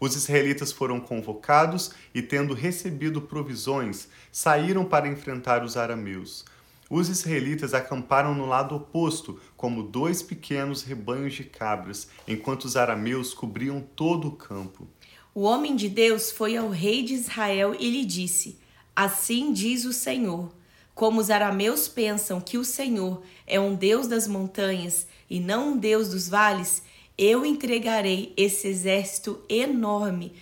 Os 0.00 0.16
israelitas 0.16 0.72
foram 0.72 0.98
convocados 0.98 1.90
e, 2.14 2.22
tendo 2.22 2.54
recebido 2.54 3.20
provisões, 3.20 4.08
saíram 4.32 4.82
para 4.82 5.06
enfrentar 5.06 5.62
os 5.62 5.76
arameus. 5.76 6.42
Os 6.88 7.08
israelitas 7.08 7.74
acamparam 7.74 8.32
no 8.32 8.46
lado 8.46 8.76
oposto, 8.76 9.40
como 9.56 9.82
dois 9.82 10.22
pequenos 10.22 10.82
rebanhos 10.82 11.34
de 11.34 11.42
cabras, 11.42 12.08
enquanto 12.28 12.64
os 12.64 12.76
arameus 12.76 13.34
cobriam 13.34 13.80
todo 13.80 14.28
o 14.28 14.36
campo. 14.36 14.86
O 15.34 15.42
homem 15.42 15.74
de 15.74 15.88
Deus 15.88 16.30
foi 16.30 16.56
ao 16.56 16.68
rei 16.68 17.02
de 17.02 17.14
Israel 17.14 17.74
e 17.78 17.90
lhe 17.90 18.04
disse: 18.04 18.58
Assim 18.94 19.52
diz 19.52 19.84
o 19.84 19.92
Senhor: 19.92 20.54
Como 20.94 21.20
os 21.20 21.28
arameus 21.28 21.88
pensam 21.88 22.40
que 22.40 22.56
o 22.56 22.64
Senhor 22.64 23.20
é 23.46 23.58
um 23.58 23.74
Deus 23.74 24.06
das 24.06 24.28
montanhas 24.28 25.08
e 25.28 25.40
não 25.40 25.72
um 25.72 25.76
Deus 25.76 26.10
dos 26.10 26.28
vales, 26.28 26.84
eu 27.18 27.44
entregarei 27.44 28.32
esse 28.36 28.68
exército 28.68 29.40
enorme 29.48 30.32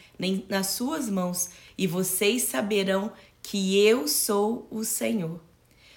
nas 0.48 0.68
suas 0.68 1.08
mãos 1.08 1.50
e 1.78 1.86
vocês 1.86 2.42
saberão 2.42 3.12
que 3.42 3.78
eu 3.78 4.06
sou 4.06 4.68
o 4.70 4.84
Senhor. 4.84 5.40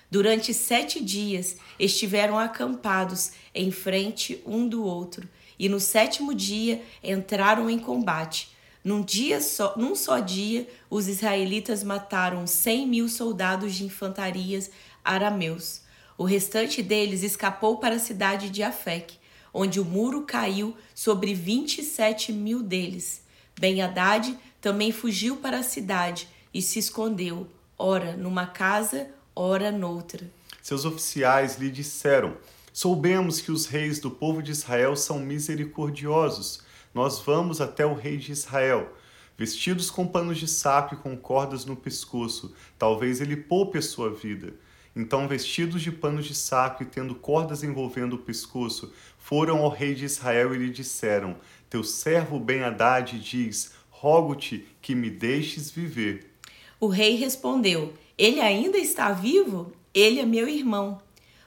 Durante 0.09 0.53
sete 0.53 1.03
dias 1.03 1.57
estiveram 1.77 2.39
acampados 2.39 3.31
em 3.53 3.71
frente 3.71 4.41
um 4.45 4.67
do 4.67 4.83
outro, 4.83 5.27
e 5.59 5.67
no 5.67 5.79
sétimo 5.79 6.33
dia 6.33 6.81
entraram 7.03 7.69
em 7.69 7.77
combate. 7.77 8.55
Num, 8.83 9.01
dia 9.01 9.41
só, 9.41 9.75
num 9.75 9.95
só 9.95 10.19
dia, 10.19 10.65
os 10.89 11.09
israelitas 11.09 11.83
mataram 11.83 12.47
cem 12.47 12.87
mil 12.87 13.09
soldados 13.09 13.75
de 13.75 13.83
infantarias 13.83 14.71
arameus. 15.03 15.81
O 16.17 16.23
restante 16.23 16.81
deles 16.81 17.21
escapou 17.21 17.77
para 17.77 17.95
a 17.95 17.99
cidade 17.99 18.49
de 18.49 18.63
Afec, 18.63 19.15
onde 19.53 19.79
o 19.79 19.85
muro 19.85 20.21
caiu 20.21 20.77
sobre 20.95 21.33
vinte 21.33 21.79
e 21.79 21.83
sete 21.83 22.31
mil 22.31 22.63
deles. 22.63 23.23
Ben 23.59 23.81
Haddad 23.81 24.37
também 24.61 24.91
fugiu 24.91 25.37
para 25.37 25.59
a 25.59 25.63
cidade 25.63 26.27
e 26.53 26.61
se 26.61 26.79
escondeu, 26.79 27.47
ora 27.77 28.15
numa 28.15 28.45
casa, 28.45 29.09
ora 29.37 29.71
noutra. 29.71 30.29
Seus 30.61 30.83
oficiais 30.83 31.57
lhe 31.57 31.69
disseram: 31.69 32.35
Soubemos 32.73 33.39
que 33.39 33.51
os 33.51 33.67
reis 33.67 33.99
do 33.99 34.09
povo 34.09 34.41
de 34.41 34.51
Israel 34.51 34.95
são 34.95 35.19
misericordiosos. 35.19 36.61
Nós 36.93 37.19
vamos 37.19 37.61
até 37.61 37.85
o 37.85 37.93
rei 37.93 38.17
de 38.17 38.31
Israel. 38.31 38.93
Vestidos 39.37 39.91
com 39.91 40.07
panos 40.07 40.39
de 40.39 40.47
saco 40.47 40.95
e 40.95 40.97
com 40.97 41.15
cordas 41.15 41.63
no 41.63 41.75
pescoço, 41.75 42.55
talvez 42.77 43.21
ele 43.21 43.37
poupe 43.37 43.77
a 43.77 43.81
sua 43.83 44.09
vida. 44.09 44.53
Então, 44.95 45.27
vestidos 45.27 45.83
de 45.83 45.91
panos 45.91 46.25
de 46.25 46.33
saco 46.33 46.81
e 46.81 46.85
tendo 46.87 47.13
cordas 47.13 47.63
envolvendo 47.63 48.13
o 48.13 48.19
pescoço, 48.19 48.91
foram 49.19 49.59
ao 49.59 49.69
rei 49.69 49.93
de 49.93 50.05
Israel 50.05 50.55
e 50.55 50.57
lhe 50.57 50.71
disseram: 50.71 51.37
Teu 51.69 51.83
servo 51.83 52.39
Ben-Hadad 52.39 53.19
diz: 53.19 53.73
Rogo-te 53.91 54.67
que 54.81 54.95
me 54.95 55.11
deixes 55.11 55.69
viver. 55.69 56.33
O 56.79 56.87
rei 56.87 57.15
respondeu: 57.15 57.93
ele 58.17 58.39
ainda 58.39 58.77
está 58.77 59.11
vivo? 59.11 59.71
Ele 59.93 60.19
é 60.19 60.25
meu 60.25 60.47
irmão. 60.47 61.01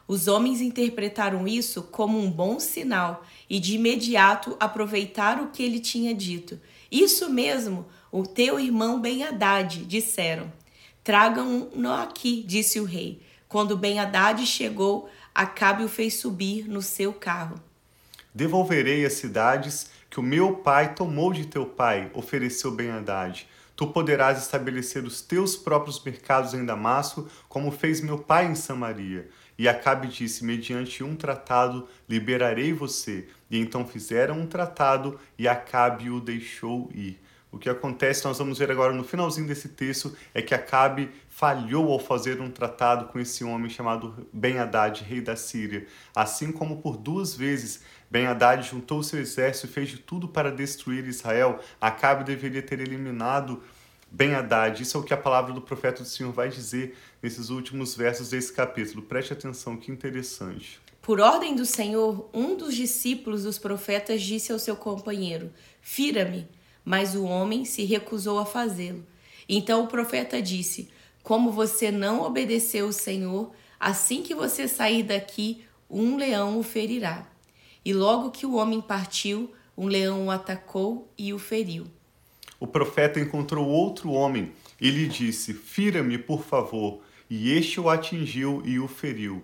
Os 0.06 0.28
homens 0.28 0.60
interpretaram 0.60 1.46
isso 1.46 1.82
como 1.84 2.18
um 2.18 2.30
bom 2.30 2.58
sinal 2.58 3.24
e 3.48 3.60
de 3.60 3.76
imediato 3.76 4.56
aproveitaram 4.58 5.44
o 5.44 5.50
que 5.50 5.62
ele 5.62 5.78
tinha 5.78 6.14
dito. 6.14 6.60
Isso 6.90 7.30
mesmo, 7.30 7.86
o 8.10 8.24
teu 8.24 8.58
irmão 8.58 9.00
Ben 9.00 9.22
Haddad, 9.22 9.84
disseram. 9.84 10.52
Tragam-no 11.04 11.92
aqui, 11.92 12.44
disse 12.46 12.80
o 12.80 12.84
rei. 12.84 13.20
Quando 13.48 13.76
Ben 13.76 13.98
Haddad 13.98 14.44
chegou, 14.46 15.08
Acabe 15.34 15.84
o 15.84 15.88
fez 15.88 16.14
subir 16.14 16.68
no 16.68 16.82
seu 16.82 17.12
carro. 17.12 17.60
Devolverei 18.34 19.04
as 19.06 19.14
cidades 19.14 19.90
que 20.08 20.18
o 20.18 20.22
meu 20.22 20.56
pai 20.56 20.94
tomou 20.94 21.32
de 21.32 21.46
teu 21.46 21.64
pai, 21.64 22.10
ofereceu 22.12 22.70
Ben 22.70 22.90
Haddad. 22.90 23.48
Tu 23.80 23.86
poderás 23.86 24.42
estabelecer 24.42 25.04
os 25.04 25.22
teus 25.22 25.56
próprios 25.56 26.04
mercados 26.04 26.52
em 26.52 26.66
Damasco, 26.66 27.26
como 27.48 27.70
fez 27.70 28.02
meu 28.02 28.18
pai 28.18 28.44
em 28.44 28.54
Samaria. 28.54 29.30
E 29.56 29.66
Acabe 29.66 30.06
disse: 30.06 30.44
Mediante 30.44 31.02
um 31.02 31.16
tratado 31.16 31.88
liberarei 32.06 32.74
você. 32.74 33.26
E 33.50 33.58
então 33.58 33.86
fizeram 33.86 34.38
um 34.38 34.46
tratado 34.46 35.18
e 35.38 35.48
Acabe 35.48 36.10
o 36.10 36.20
deixou 36.20 36.90
ir. 36.92 37.18
O 37.52 37.58
que 37.58 37.68
acontece, 37.68 38.24
nós 38.24 38.38
vamos 38.38 38.58
ver 38.58 38.70
agora 38.70 38.92
no 38.92 39.02
finalzinho 39.02 39.46
desse 39.46 39.70
texto, 39.70 40.16
é 40.32 40.40
que 40.40 40.54
Acabe 40.54 41.10
falhou 41.28 41.90
ao 41.90 41.98
fazer 41.98 42.40
um 42.40 42.48
tratado 42.50 43.06
com 43.06 43.18
esse 43.18 43.42
homem 43.42 43.68
chamado 43.68 44.28
Ben-Hadad, 44.32 45.02
rei 45.02 45.20
da 45.20 45.34
Síria. 45.34 45.86
Assim 46.14 46.52
como 46.52 46.80
por 46.80 46.96
duas 46.96 47.34
vezes 47.34 47.82
Ben-Hadad 48.08 48.62
juntou 48.62 49.02
seu 49.02 49.18
exército 49.18 49.66
e 49.66 49.70
fez 49.70 49.88
de 49.88 49.98
tudo 49.98 50.28
para 50.28 50.52
destruir 50.52 51.06
Israel, 51.06 51.58
Acabe 51.80 52.22
deveria 52.22 52.62
ter 52.62 52.78
eliminado 52.78 53.60
Ben-Hadad. 54.12 54.80
Isso 54.80 54.96
é 54.96 55.00
o 55.00 55.02
que 55.02 55.14
a 55.14 55.16
palavra 55.16 55.52
do 55.52 55.60
profeta 55.60 56.02
do 56.02 56.08
Senhor 56.08 56.32
vai 56.32 56.50
dizer 56.50 56.96
nesses 57.20 57.50
últimos 57.50 57.96
versos 57.96 58.30
desse 58.30 58.52
capítulo. 58.52 59.02
Preste 59.02 59.32
atenção, 59.32 59.76
que 59.76 59.90
interessante. 59.90 60.80
Por 61.02 61.18
ordem 61.18 61.56
do 61.56 61.66
Senhor, 61.66 62.28
um 62.32 62.56
dos 62.56 62.76
discípulos 62.76 63.42
dos 63.42 63.58
profetas 63.58 64.22
disse 64.22 64.52
ao 64.52 64.58
seu 64.58 64.76
companheiro: 64.76 65.50
Fira-me. 65.80 66.46
Mas 66.84 67.14
o 67.14 67.24
homem 67.24 67.64
se 67.64 67.84
recusou 67.84 68.38
a 68.38 68.46
fazê-lo. 68.46 69.04
Então 69.48 69.84
o 69.84 69.88
profeta 69.88 70.40
disse: 70.40 70.88
Como 71.22 71.50
você 71.50 71.90
não 71.90 72.22
obedeceu 72.22 72.88
o 72.88 72.92
Senhor, 72.92 73.52
assim 73.78 74.22
que 74.22 74.34
você 74.34 74.68
sair 74.68 75.02
daqui, 75.02 75.64
um 75.88 76.16
leão 76.16 76.58
o 76.58 76.62
ferirá. 76.62 77.26
E 77.84 77.92
logo 77.92 78.30
que 78.30 78.46
o 78.46 78.54
homem 78.54 78.80
partiu, 78.80 79.52
um 79.76 79.86
leão 79.86 80.26
o 80.26 80.30
atacou 80.30 81.12
e 81.16 81.32
o 81.32 81.38
feriu. 81.38 81.86
O 82.58 82.66
profeta 82.66 83.18
encontrou 83.18 83.66
outro 83.66 84.12
homem 84.12 84.52
e 84.80 84.90
lhe 84.90 85.08
disse: 85.08 85.54
Fira-me, 85.54 86.18
por 86.18 86.44
favor. 86.44 87.00
E 87.28 87.52
este 87.52 87.80
o 87.80 87.88
atingiu 87.88 88.62
e 88.64 88.78
o 88.78 88.88
feriu. 88.88 89.42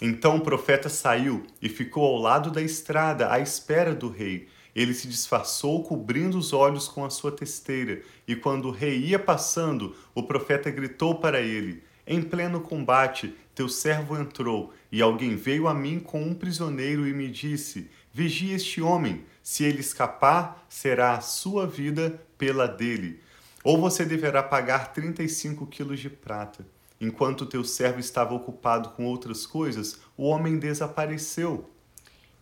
Então 0.00 0.36
o 0.36 0.40
profeta 0.40 0.88
saiu 0.88 1.44
e 1.60 1.68
ficou 1.68 2.04
ao 2.04 2.16
lado 2.16 2.50
da 2.50 2.60
estrada, 2.60 3.32
à 3.32 3.38
espera 3.38 3.94
do 3.94 4.08
rei. 4.08 4.48
Ele 4.74 4.92
se 4.92 5.06
disfarçou, 5.06 5.82
cobrindo 5.84 6.36
os 6.36 6.52
olhos 6.52 6.88
com 6.88 7.04
a 7.04 7.10
sua 7.10 7.30
testeira, 7.30 8.02
e 8.26 8.34
quando 8.34 8.66
o 8.66 8.72
rei 8.72 8.98
ia 8.98 9.18
passando, 9.18 9.94
o 10.14 10.22
profeta 10.22 10.70
gritou 10.70 11.14
para 11.16 11.40
ele: 11.40 11.82
Em 12.06 12.20
pleno 12.20 12.60
combate, 12.60 13.34
teu 13.54 13.68
servo 13.68 14.16
entrou, 14.16 14.72
e 14.90 15.00
alguém 15.00 15.36
veio 15.36 15.68
a 15.68 15.74
mim 15.74 16.00
com 16.00 16.22
um 16.22 16.34
prisioneiro 16.34 17.06
e 17.06 17.12
me 17.12 17.30
disse: 17.30 17.88
Vigie 18.12 18.52
este 18.52 18.80
homem, 18.80 19.24
se 19.42 19.64
ele 19.64 19.80
escapar, 19.80 20.64
será 20.68 21.14
a 21.14 21.20
sua 21.20 21.66
vida 21.66 22.20
pela 22.36 22.66
dele. 22.66 23.20
Ou 23.62 23.80
você 23.80 24.04
deverá 24.04 24.42
pagar 24.42 24.92
35 24.92 25.66
quilos 25.66 26.00
de 26.00 26.10
prata. 26.10 26.66
Enquanto 27.00 27.46
teu 27.46 27.64
servo 27.64 27.98
estava 27.98 28.34
ocupado 28.34 28.90
com 28.90 29.04
outras 29.04 29.46
coisas, 29.46 29.98
o 30.16 30.24
homem 30.24 30.58
desapareceu. 30.58 31.68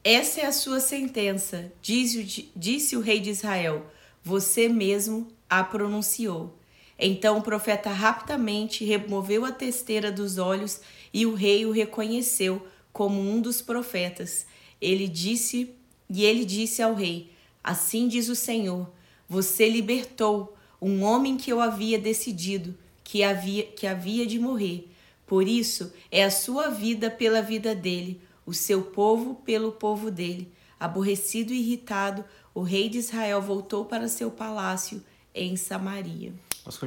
Essa 0.04 0.40
é 0.40 0.47
a 0.47 0.52
sua 0.52 0.80
sentença, 0.80 1.73
disse 1.80 2.18
o, 2.18 2.59
disse 2.59 2.97
o 2.97 3.00
rei 3.00 3.21
de 3.21 3.30
Israel. 3.30 3.87
Você 4.25 4.68
mesmo 4.68 5.28
a 5.49 5.62
pronunciou. 5.62 6.59
Então 6.99 7.38
o 7.38 7.42
profeta 7.42 7.90
rapidamente 7.90 8.85
removeu 8.85 9.44
a 9.44 9.52
testeira 9.52 10.11
dos 10.11 10.38
olhos 10.38 10.80
e 11.12 11.25
o 11.25 11.35
rei 11.35 11.66
o 11.66 11.71
reconheceu 11.71 12.66
como 12.92 13.21
um 13.21 13.40
dos 13.40 13.62
profetas. 13.62 14.47
Ele 14.80 15.06
disse, 15.06 15.75
e 16.11 16.25
ele 16.25 16.44
disse 16.44 16.82
ao 16.82 16.94
rei: 16.94 17.30
Assim 17.62 18.09
diz 18.09 18.28
o 18.28 18.35
Senhor: 18.35 18.90
Você 19.28 19.68
libertou 19.68 20.56
um 20.80 21.02
homem 21.02 21.37
que 21.37 21.52
eu 21.52 21.61
havia 21.61 21.99
decidido 21.99 22.76
que 23.04 23.23
havia 23.23 23.64
que 23.64 23.87
havia 23.87 24.26
de 24.26 24.38
morrer. 24.38 24.88
Por 25.26 25.47
isso 25.47 25.92
é 26.11 26.25
a 26.25 26.30
sua 26.30 26.68
vida 26.68 27.11
pela 27.11 27.40
vida 27.40 27.75
dele, 27.75 28.21
o 28.45 28.53
seu 28.53 28.83
povo 28.83 29.37
pelo 29.37 29.73
povo 29.73 30.11
dele. 30.11 30.53
Aborrecido 30.79 31.53
e 31.53 31.61
irritado, 31.61 32.25
o 32.55 32.63
rei 32.63 32.89
de 32.89 32.99
Israel 32.99 33.41
voltou 33.41 33.85
para 33.85 34.09
seu 34.09 34.31
palácio 34.31 35.03
em 35.35 35.57
Samaria. 35.57 36.33
Nós 36.65 36.79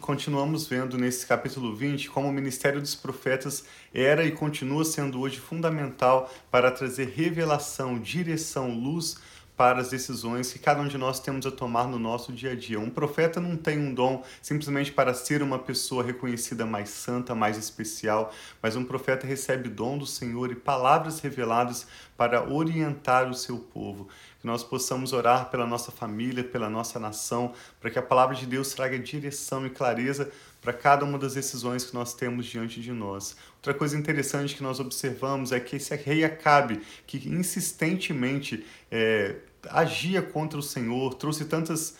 continuamos 0.00 0.66
vendo 0.66 0.96
nesse 0.96 1.26
capítulo 1.26 1.76
20 1.76 2.08
como 2.08 2.28
o 2.28 2.32
ministério 2.32 2.80
dos 2.80 2.94
profetas 2.94 3.64
era 3.92 4.24
e 4.24 4.32
continua 4.32 4.82
sendo 4.82 5.20
hoje 5.20 5.38
fundamental 5.38 6.32
para 6.50 6.70
trazer 6.70 7.12
revelação, 7.14 7.98
direção, 7.98 8.70
luz 8.70 9.18
para 9.60 9.82
as 9.82 9.90
decisões 9.90 10.50
que 10.50 10.58
cada 10.58 10.80
um 10.80 10.88
de 10.88 10.96
nós 10.96 11.20
temos 11.20 11.44
a 11.44 11.50
tomar 11.50 11.86
no 11.86 11.98
nosso 11.98 12.32
dia 12.32 12.52
a 12.52 12.54
dia. 12.54 12.80
Um 12.80 12.88
profeta 12.88 13.42
não 13.42 13.58
tem 13.58 13.78
um 13.78 13.92
dom 13.92 14.24
simplesmente 14.40 14.90
para 14.90 15.12
ser 15.12 15.42
uma 15.42 15.58
pessoa 15.58 16.02
reconhecida 16.02 16.64
mais 16.64 16.88
santa, 16.88 17.34
mais 17.34 17.58
especial, 17.58 18.32
mas 18.62 18.74
um 18.74 18.86
profeta 18.86 19.26
recebe 19.26 19.68
dom 19.68 19.98
do 19.98 20.06
Senhor 20.06 20.50
e 20.50 20.54
palavras 20.54 21.20
reveladas 21.20 21.86
para 22.16 22.50
orientar 22.50 23.28
o 23.28 23.34
seu 23.34 23.58
povo. 23.58 24.08
Que 24.40 24.46
nós 24.46 24.64
possamos 24.64 25.12
orar 25.12 25.50
pela 25.50 25.66
nossa 25.66 25.92
família, 25.92 26.42
pela 26.42 26.70
nossa 26.70 26.98
nação, 26.98 27.52
para 27.78 27.90
que 27.90 27.98
a 27.98 28.02
palavra 28.02 28.34
de 28.34 28.46
Deus 28.46 28.72
traga 28.72 28.98
direção 28.98 29.66
e 29.66 29.68
clareza 29.68 30.32
para 30.62 30.72
cada 30.72 31.04
uma 31.04 31.18
das 31.18 31.34
decisões 31.34 31.84
que 31.84 31.94
nós 31.94 32.14
temos 32.14 32.46
diante 32.46 32.80
de 32.80 32.92
nós. 32.92 33.36
Outra 33.56 33.74
coisa 33.74 33.96
interessante 33.96 34.54
que 34.54 34.62
nós 34.62 34.80
observamos 34.80 35.52
é 35.52 35.60
que 35.60 35.76
esse 35.76 35.94
rei 35.96 36.24
Acabe, 36.24 36.80
que 37.06 37.28
insistentemente 37.28 38.64
é, 38.90 39.36
agia 39.72 40.22
contra 40.22 40.58
o 40.58 40.62
Senhor, 40.62 41.14
trouxe 41.14 41.44
tantas 41.44 41.96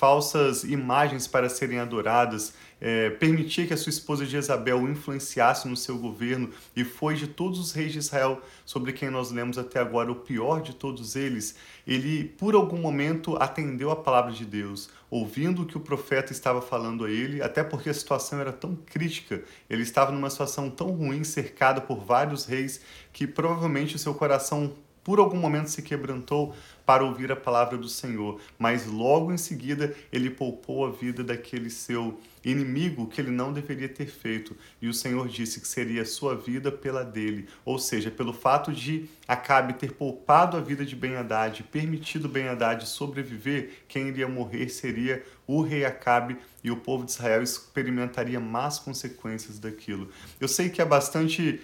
falsas 0.00 0.64
imagens 0.64 1.26
para 1.26 1.50
serem 1.50 1.78
adoradas, 1.78 2.54
é, 2.80 3.10
permitia 3.10 3.66
que 3.66 3.74
a 3.74 3.76
sua 3.76 3.90
esposa 3.90 4.24
Jezabel 4.24 4.80
o 4.80 4.88
influenciasse 4.88 5.68
no 5.68 5.76
seu 5.76 5.98
governo 5.98 6.48
e 6.74 6.82
foi 6.82 7.16
de 7.16 7.26
todos 7.26 7.58
os 7.58 7.72
reis 7.72 7.92
de 7.92 7.98
Israel 7.98 8.40
sobre 8.64 8.94
quem 8.94 9.10
nós 9.10 9.30
lemos 9.30 9.58
até 9.58 9.78
agora 9.78 10.10
o 10.10 10.14
pior 10.14 10.62
de 10.62 10.74
todos 10.74 11.16
eles, 11.16 11.54
ele 11.86 12.24
por 12.24 12.54
algum 12.54 12.78
momento 12.78 13.36
atendeu 13.36 13.90
a 13.90 13.96
palavra 13.96 14.32
de 14.32 14.46
Deus, 14.46 14.88
ouvindo 15.10 15.62
o 15.62 15.66
que 15.66 15.76
o 15.76 15.80
profeta 15.80 16.32
estava 16.32 16.62
falando 16.62 17.04
a 17.04 17.10
ele, 17.10 17.42
até 17.42 17.62
porque 17.62 17.90
a 17.90 17.94
situação 17.94 18.40
era 18.40 18.52
tão 18.52 18.74
crítica, 18.74 19.42
ele 19.68 19.82
estava 19.82 20.10
numa 20.12 20.30
situação 20.30 20.70
tão 20.70 20.92
ruim, 20.92 21.24
cercado 21.24 21.82
por 21.82 22.02
vários 22.02 22.46
reis, 22.46 22.80
que 23.12 23.26
provavelmente 23.26 23.96
o 23.96 23.98
seu 23.98 24.14
coração 24.14 24.72
por 25.10 25.18
algum 25.18 25.38
momento 25.38 25.68
se 25.68 25.82
quebrantou 25.82 26.54
para 26.86 27.04
ouvir 27.04 27.32
a 27.32 27.36
palavra 27.36 27.76
do 27.76 27.88
Senhor, 27.88 28.40
mas 28.56 28.86
logo 28.86 29.32
em 29.32 29.36
seguida 29.36 29.92
ele 30.12 30.30
poupou 30.30 30.86
a 30.86 30.90
vida 30.92 31.24
daquele 31.24 31.68
seu 31.68 32.20
inimigo 32.44 33.08
que 33.08 33.20
ele 33.20 33.32
não 33.32 33.52
deveria 33.52 33.88
ter 33.88 34.06
feito. 34.06 34.56
E 34.80 34.86
o 34.86 34.94
Senhor 34.94 35.26
disse 35.26 35.60
que 35.60 35.66
seria 35.66 36.02
a 36.02 36.06
sua 36.06 36.36
vida 36.36 36.70
pela 36.70 37.02
dele, 37.02 37.48
ou 37.64 37.76
seja, 37.76 38.08
pelo 38.08 38.32
fato 38.32 38.72
de 38.72 39.08
Acabe 39.26 39.72
ter 39.72 39.94
poupado 39.94 40.56
a 40.56 40.60
vida 40.60 40.84
de 40.84 40.94
Ben-Hadad, 40.94 41.60
permitido 41.72 42.28
Ben-Hadad 42.28 42.86
sobreviver, 42.86 43.82
quem 43.88 44.06
iria 44.06 44.28
morrer 44.28 44.68
seria 44.68 45.24
o 45.44 45.60
rei 45.60 45.84
Acabe 45.84 46.36
e 46.62 46.70
o 46.70 46.76
povo 46.76 47.04
de 47.04 47.10
Israel 47.10 47.42
experimentaria 47.42 48.38
más 48.38 48.78
consequências 48.78 49.58
daquilo. 49.58 50.08
Eu 50.40 50.46
sei 50.46 50.68
que 50.68 50.80
é 50.80 50.84
bastante 50.84 51.60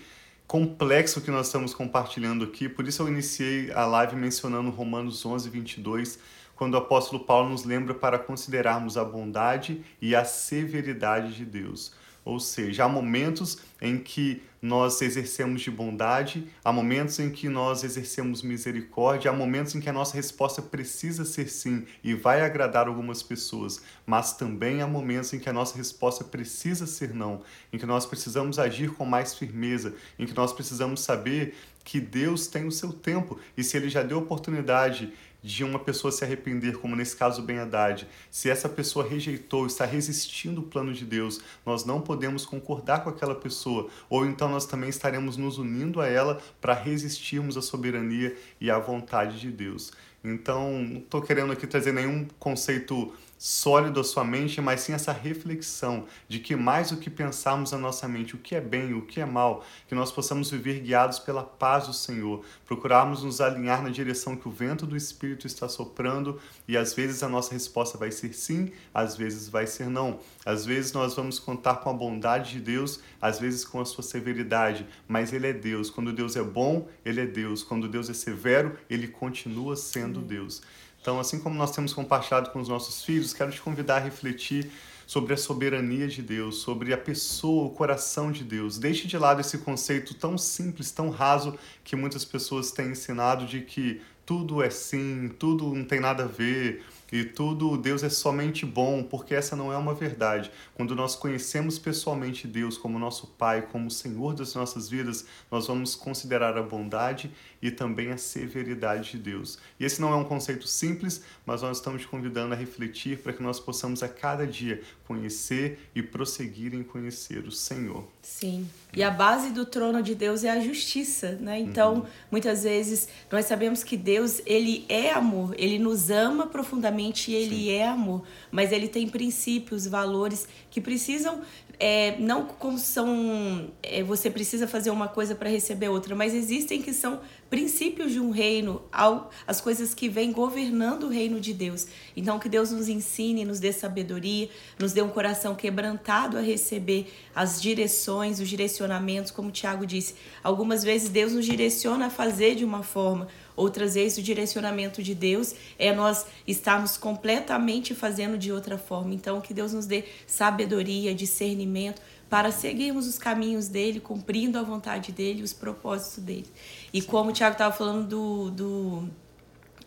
complexo 0.47 1.21
que 1.21 1.31
nós 1.31 1.47
estamos 1.47 1.75
compartilhando 1.75 2.45
aqui, 2.45 2.69
por 2.69 2.87
isso 2.87 3.03
eu 3.03 3.09
iniciei 3.09 3.73
a 3.73 3.85
live 3.85 4.15
mencionando 4.15 4.71
Romanos 4.71 5.27
11, 5.27 5.51
22, 5.51 6.19
quando 6.55 6.75
o 6.75 6.79
apóstolo 6.79 7.25
Paulo 7.25 7.51
nos 7.51 7.65
lembra 7.65 7.95
para 7.95 8.19
considerarmos 8.19 8.97
a 8.97 9.05
bondade 9.05 9.85
e 10.01 10.15
a 10.15 10.25
severidade 10.25 11.35
de 11.35 11.45
Deus. 11.45 11.93
Ou 12.27 12.41
seja, 12.41 12.85
há 12.85 12.89
momentos 12.89 13.59
em 13.81 13.99
que 13.99 14.43
nós 14.61 15.01
exercemos 15.01 15.63
de 15.63 15.71
bondade, 15.71 16.45
há 16.65 16.73
momentos 16.73 17.21
em 17.21 17.31
que 17.31 17.49
nós 17.49 17.85
exercemos 17.85 18.43
misericórdia, 18.43 19.31
há 19.31 19.35
momentos 19.35 19.77
em 19.77 19.81
que 19.81 19.89
a 19.89 19.93
nossa 19.93 20.17
resposta 20.17 20.61
precisa 20.61 21.25
ser 21.25 21.49
sim 21.49 21.87
e 22.03 22.15
vai 22.15 22.41
agradar 22.41 22.89
algumas 22.89 23.23
pessoas, 23.23 23.81
mas 24.05 24.33
também 24.33 24.83
há 24.83 24.89
momentos 24.89 25.33
em 25.35 25.39
que 25.39 25.49
a 25.49 25.53
nossa 25.53 25.77
resposta 25.77 26.25
precisa 26.25 26.85
ser 26.85 27.15
não, 27.15 27.43
em 27.73 27.79
que 27.79 27.87
nós 27.87 28.05
precisamos 28.05 28.59
agir 28.59 28.91
com 28.91 29.07
mais 29.07 29.33
firmeza, 29.33 29.95
em 30.19 30.27
que 30.27 30.35
nós 30.35 30.53
precisamos 30.53 31.03
saber 31.03 31.55
que 31.85 32.01
Deus 32.01 32.49
tem 32.49 32.67
o 32.67 32.73
seu 32.73 32.93
tempo 32.93 33.39
e 33.57 33.63
se 33.63 33.77
ele 33.77 33.89
já 33.89 34.03
deu 34.03 34.19
oportunidade 34.19 35.13
de 35.47 35.63
uma 35.63 35.79
pessoa 35.79 36.11
se 36.11 36.25
arrepender, 36.25 36.77
como 36.79 36.97
nesse 36.97 37.15
caso 37.15 37.41
Ben 37.41 37.61
Haddad, 37.61 38.09
se 38.29 38.51
essa 38.51 38.69
pessoa 38.69 39.09
rejeitou, 39.09 39.65
está 39.65 39.85
resistindo 39.85 40.61
o 40.61 40.65
plano 40.65 40.93
de 40.93 41.05
Deus, 41.05 41.41
nós 41.65 41.85
não 41.85 42.01
podemos 42.01 42.45
concordar 42.45 43.05
com 43.05 43.11
aquela 43.11 43.35
pessoa, 43.35 43.89
ou 44.11 44.27
então 44.27 44.49
nós 44.49 44.67
também 44.67 44.89
estaremos 44.89 45.37
nos 45.37 45.57
unindo 45.57 46.01
a 46.01 46.09
ela 46.09 46.43
para 46.61 46.75
resistirmos 46.75 47.57
à 47.57 47.63
soberania 47.63 48.37
e 48.61 48.69
à 48.69 48.77
vontade 48.81 49.39
de 49.39 49.53
Deus. 49.53 49.93
Então, 50.25 50.83
não 50.83 50.99
estou 50.99 51.23
querendo 51.23 51.53
aqui 51.53 51.65
trazer 51.65 51.93
nenhum 51.93 52.27
conceito 52.41 53.15
sólido 53.39 54.01
à 54.01 54.05
sua 54.05 54.25
mente, 54.25 54.61
mas 54.61 54.81
sim 54.81 54.93
essa 54.93 55.13
reflexão 55.13 56.07
de 56.29 56.39
que 56.39 56.57
mais 56.57 56.91
do 56.91 56.97
que 56.97 57.11
pensarmos 57.11 57.73
na 57.73 57.79
nossa 57.79 58.09
mente 58.09 58.35
o 58.35 58.39
que 58.39 58.55
é 58.55 58.61
bem, 58.61 58.95
o 58.95 59.03
que 59.03 59.21
é 59.21 59.27
mal, 59.27 59.65
que 59.87 59.95
nós 59.95 60.11
possamos 60.11 60.51
viver 60.51 60.81
guiados 60.81 61.19
pela 61.19 61.43
paz 61.43 61.87
do 61.87 61.93
Senhor, 61.93 62.45
procurarmos 62.65 63.23
nos 63.23 63.41
alinhar 63.41 63.83
na 63.83 63.91
direção 63.91 64.37
que 64.37 64.49
o 64.49 64.51
vento 64.51 64.87
do 64.87 64.97
Espírito 64.97 65.47
está 65.47 65.69
soprando 65.69 66.41
e 66.67 66.77
às 66.77 66.95
vezes 66.95 67.23
a 67.23 67.29
nossa 67.29 67.53
resposta 67.53 67.99
vai 67.99 68.11
ser 68.11 68.33
sim, 68.33 68.73
às 68.95 69.17
vezes 69.17 69.49
vai 69.49 69.67
ser 69.67 69.89
não. 69.89 70.19
Às 70.45 70.65
vezes 70.65 70.93
nós 70.93 71.15
vamos 71.15 71.39
contar 71.39 71.77
com 71.77 71.91
a 71.91 71.93
bondade 71.93 72.53
de 72.53 72.61
Deus, 72.61 73.01
às 73.21 73.39
vezes 73.39 73.65
com 73.65 73.81
a 73.81 73.85
sua 73.85 74.03
severidade, 74.03 74.87
mas 75.07 75.33
Ele 75.33 75.49
é 75.49 75.53
Deus. 75.53 75.91
Quando 75.91 76.13
Deus 76.13 76.37
é 76.37 76.43
bom, 76.43 76.89
Ele 77.05 77.21
é 77.21 77.27
Deus. 77.27 77.63
Quando 77.63 77.89
Deus 77.89 78.09
é 78.09 78.15
severo, 78.15 78.79
Ele 78.89 79.09
continua 79.09 79.77
sendo 79.77 80.21
Deus. 80.21 80.63
Então, 81.07 81.21
assim 81.21 81.39
como 81.39 81.55
nós 81.55 81.71
temos 81.71 81.93
compartilhado 81.93 82.51
com 82.51 82.59
os 82.59 82.69
nossos 82.69 83.05
filhos, 83.05 83.33
quero 83.33 83.53
te 83.53 83.61
convidar 83.61 83.99
a 83.99 84.01
refletir 84.01 84.69
sobre 85.07 85.35
a 85.35 85.37
soberania 85.37 86.09
de 86.09 86.21
Deus, 86.21 86.57
sobre 86.57 86.93
a 86.93 86.99
pessoa, 86.99 87.67
o 87.67 87.71
coração 87.71 88.33
de 88.33 88.43
Deus. 88.43 88.77
Deixe 88.77 89.07
de 89.07 89.17
lado 89.17 89.41
esse 89.41 89.59
conceito 89.59 90.15
tão 90.15 90.37
simples, 90.37 90.91
tão 90.91 91.09
raso 91.09 91.57
que 91.85 91.95
muitas 91.95 92.25
pessoas 92.25 92.73
têm 92.73 92.89
ensinado 92.89 93.47
de 93.47 93.61
que 93.61 94.01
tudo 94.27 94.61
é 94.61 94.69
sim, 94.69 95.31
tudo 95.39 95.73
não 95.73 95.85
tem 95.85 96.01
nada 96.01 96.25
a 96.25 96.27
ver, 96.27 96.85
e 97.13 97.23
tudo 97.23 97.77
Deus 97.77 98.03
é 98.03 98.09
somente 98.09 98.67
bom, 98.67 99.05
porque 99.05 99.33
essa 99.33 99.55
não 99.55 99.73
é 99.73 99.77
uma 99.77 99.95
verdade. 99.95 100.51
Quando 100.75 100.97
nós 100.97 101.15
conhecemos 101.15 101.79
pessoalmente 101.79 102.49
Deus 102.49 102.77
como 102.77 102.99
nosso 102.99 103.29
Pai, 103.29 103.63
como 103.63 103.89
Senhor 103.89 104.35
das 104.35 104.57
nossas 104.57 104.89
vidas, 104.89 105.25
nós 105.49 105.69
vamos 105.69 105.95
considerar 105.95 106.59
a 106.59 106.63
bondade 106.63 107.31
e 107.61 107.71
também 107.71 108.11
a 108.11 108.19
severidade 108.19 109.13
de 109.13 109.19
Deus. 109.19 109.59
E 109.79 109.85
esse 109.85 110.01
não 110.01 110.13
é 110.13 110.17
um 110.17 110.25
conceito 110.25 110.67
simples, 110.67 111.23
mas 111.45 111.63
nós 111.63 111.79
estamos 111.79 112.03
te 112.03 112.09
convidando 112.09 112.55
a 112.55 112.57
refletir 112.57 113.19
para 113.19 113.33
que 113.33 113.43
nós 113.43 113.59
possamos 113.59 114.03
a 114.03 114.09
cada 114.09 114.47
dia 114.47 114.83
conhecer 115.07 115.79
e 115.95 116.03
prosseguir 116.03 116.75
em 116.75 116.83
conhecer 116.83 117.47
o 117.47 117.53
Senhor. 117.53 118.05
Sim. 118.23 118.69
E 118.93 119.03
a 119.03 119.11
base 119.11 119.51
do 119.51 119.65
trono 119.65 120.03
de 120.03 120.15
Deus 120.15 120.43
é 120.43 120.51
a 120.51 120.61
justiça, 120.61 121.33
né? 121.41 121.59
Então, 121.59 121.95
uhum. 121.95 122.07
muitas 122.31 122.65
vezes 122.65 123.09
nós 123.31 123.45
sabemos 123.45 123.85
que 123.85 123.97
Deus, 123.97 124.41
ele 124.45 124.85
é 124.89 125.13
amor, 125.13 125.55
ele 125.59 125.79
nos 125.79 126.11
ama 126.11 126.47
profundamente 126.47 127.31
e 127.31 127.35
ele 127.35 127.57
Sim. 127.57 127.71
é 127.71 127.87
amor, 127.87 128.23
mas 128.51 128.73
ele 128.73 128.89
tem 128.89 129.09
princípios, 129.09 129.87
valores 129.87 130.49
que 130.71 130.81
precisam 130.81 131.43
é, 131.79 132.17
não 132.19 132.47
como 132.47 132.79
são 132.79 133.71
é, 133.83 134.03
você 134.03 134.31
precisa 134.31 134.67
fazer 134.67 134.91
uma 134.91 135.09
coisa 135.09 135.35
para 135.35 135.49
receber 135.49 135.89
outra, 135.89 136.15
mas 136.15 136.33
existem 136.33 136.81
que 136.81 136.93
são 136.93 137.21
princípios 137.51 138.13
de 138.13 138.21
um 138.21 138.31
reino, 138.31 138.83
ao, 138.91 139.31
as 139.47 139.61
coisas 139.61 139.95
que 139.95 140.09
vêm 140.09 140.33
governando 140.33 141.05
o 141.05 141.09
reino 141.09 141.39
de 141.39 141.53
Deus. 141.53 141.87
Então 142.17 142.39
que 142.39 142.49
Deus 142.49 142.71
nos 142.71 142.89
ensine, 142.89 143.45
nos 143.45 143.61
dê 143.61 143.73
sabedoria, 143.73 144.49
nos 144.79 144.93
dê 144.93 145.03
um 145.03 145.09
coração 145.09 145.55
quebrantado 145.55 146.39
a 146.39 146.41
receber 146.41 147.13
as 147.35 147.61
direções, 147.61 148.41
os 148.41 148.49
direcionamentos, 148.49 149.31
como 149.31 149.49
o 149.49 149.53
Tiago 149.53 149.87
disse. 149.87 150.15
Algumas 150.43 150.83
vezes 150.83 151.11
Deus 151.11 151.33
nos 151.33 151.45
direciona 151.45 152.07
a 152.07 152.11
fazer 152.11 152.55
de 152.55 152.65
uma 152.65 152.83
forma, 152.83 153.29
Outras 153.57 153.95
vezes, 153.95 154.19
o 154.19 154.23
direcionamento 154.23 155.03
de 155.03 155.15
Deus 155.15 155.55
é 155.79 155.95
nós 155.95 156.27
estarmos 156.47 156.97
completamente 156.97 157.95
fazendo 157.95 158.37
de 158.37 158.53
outra 158.53 158.77
forma. 158.77 159.15
Então, 159.15 159.41
que 159.41 159.55
Deus 159.55 159.73
nos 159.73 159.87
dê 159.87 160.05
sabedoria, 160.27 161.15
discernimento 161.15 162.03
para 162.29 162.51
seguirmos 162.51 163.07
os 163.07 163.19
caminhos 163.19 163.69
dele, 163.69 164.01
cumprindo 164.01 164.59
a 164.59 164.63
vontade 164.63 165.13
dele, 165.13 165.43
os 165.43 165.53
propósitos 165.53 166.23
dele. 166.23 166.47
E 166.93 167.01
como 167.01 167.31
o 167.31 167.33
Tiago 167.33 167.53
estava 167.53 167.75
falando 167.75 168.07
do, 168.07 168.51
do 168.51 169.09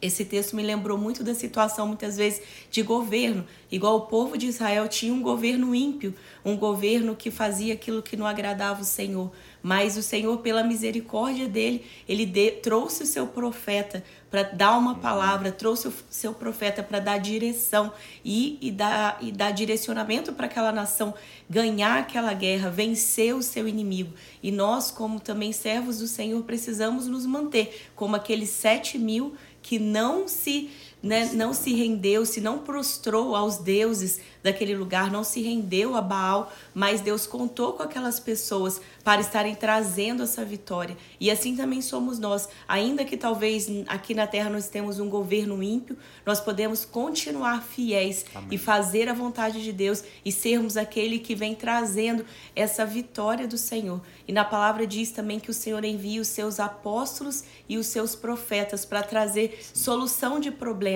esse 0.01 0.23
texto 0.23 0.55
me 0.55 0.63
lembrou 0.63 0.97
muito 0.97 1.23
da 1.23 1.33
situação, 1.33 1.85
muitas 1.85 2.15
vezes, 2.15 2.41
de 2.71 2.81
governo. 2.81 3.45
Igual 3.69 3.97
o 3.97 4.01
povo 4.01 4.37
de 4.37 4.47
Israel 4.47 4.87
tinha 4.87 5.13
um 5.13 5.21
governo 5.21 5.75
ímpio, 5.75 6.15
um 6.43 6.55
governo 6.55 7.15
que 7.15 7.29
fazia 7.29 7.73
aquilo 7.73 8.01
que 8.01 8.15
não 8.15 8.25
agradava 8.25 8.81
o 8.81 8.85
Senhor. 8.85 9.29
Mas 9.61 9.97
o 9.97 10.03
Senhor, 10.03 10.37
pela 10.39 10.63
misericórdia 10.63 11.47
dele, 11.47 11.85
ele 12.07 12.25
de, 12.25 12.51
trouxe 12.51 13.03
o 13.03 13.05
seu 13.05 13.27
profeta 13.27 14.03
para 14.31 14.43
dar 14.43 14.77
uma 14.77 14.95
palavra, 14.95 15.51
trouxe 15.51 15.87
o 15.87 15.93
seu 16.09 16.33
profeta 16.33 16.83
para 16.83 16.99
dar 16.99 17.17
direção 17.17 17.91
e, 18.23 18.57
e, 18.61 18.71
dar, 18.71 19.17
e 19.21 19.31
dar 19.31 19.51
direcionamento 19.51 20.31
para 20.33 20.45
aquela 20.45 20.71
nação 20.71 21.13
ganhar 21.49 21.99
aquela 21.99 22.31
guerra, 22.33 22.69
vencer 22.69 23.35
o 23.35 23.41
seu 23.41 23.67
inimigo. 23.67 24.13
E 24.41 24.51
nós, 24.51 24.91
como 24.91 25.19
também 25.19 25.51
servos 25.51 25.99
do 25.99 26.07
Senhor, 26.07 26.41
precisamos 26.43 27.07
nos 27.07 27.25
manter 27.25 27.87
como 27.95 28.15
aqueles 28.15 28.49
sete 28.49 28.97
mil 28.97 29.35
que 29.61 29.79
não 29.79 30.27
se 30.27 30.69
né, 31.01 31.31
não 31.33 31.53
se 31.53 31.73
rendeu, 31.73 32.25
se 32.25 32.41
não 32.41 32.59
prostrou 32.59 33.35
aos 33.35 33.57
deuses 33.57 34.19
daquele 34.43 34.75
lugar, 34.75 35.11
não 35.11 35.23
se 35.23 35.41
rendeu 35.41 35.95
a 35.95 36.01
Baal, 36.01 36.51
mas 36.73 37.01
Deus 37.01 37.25
contou 37.25 37.73
com 37.73 37.83
aquelas 37.83 38.19
pessoas 38.19 38.81
para 39.03 39.21
estarem 39.21 39.55
trazendo 39.55 40.23
essa 40.23 40.43
vitória. 40.43 40.97
E 41.19 41.31
assim 41.31 41.55
também 41.55 41.81
somos 41.81 42.19
nós. 42.19 42.49
Ainda 42.67 43.05
que 43.05 43.17
talvez 43.17 43.67
aqui 43.87 44.13
na 44.13 44.27
terra 44.27 44.49
nós 44.49 44.67
temos 44.67 44.99
um 44.99 45.09
governo 45.09 45.61
ímpio, 45.63 45.97
nós 46.25 46.39
podemos 46.39 46.83
continuar 46.85 47.63
fiéis 47.63 48.25
Amém. 48.33 48.49
e 48.51 48.57
fazer 48.57 49.09
a 49.09 49.13
vontade 49.13 49.63
de 49.63 49.71
Deus 49.71 50.03
e 50.23 50.31
sermos 50.31 50.77
aquele 50.77 51.19
que 51.19 51.35
vem 51.35 51.55
trazendo 51.55 52.25
essa 52.55 52.85
vitória 52.85 53.47
do 53.47 53.57
Senhor. 53.57 54.01
E 54.27 54.33
na 54.33 54.45
palavra 54.45 54.85
diz 54.85 55.11
também 55.11 55.39
que 55.39 55.49
o 55.49 55.53
Senhor 55.53 55.83
envia 55.83 56.21
os 56.21 56.27
seus 56.27 56.59
apóstolos 56.59 57.43
e 57.67 57.77
os 57.77 57.87
seus 57.87 58.15
profetas 58.15 58.85
para 58.85 59.01
trazer 59.01 59.59
solução 59.73 60.39
de 60.39 60.51
problemas. 60.51 60.88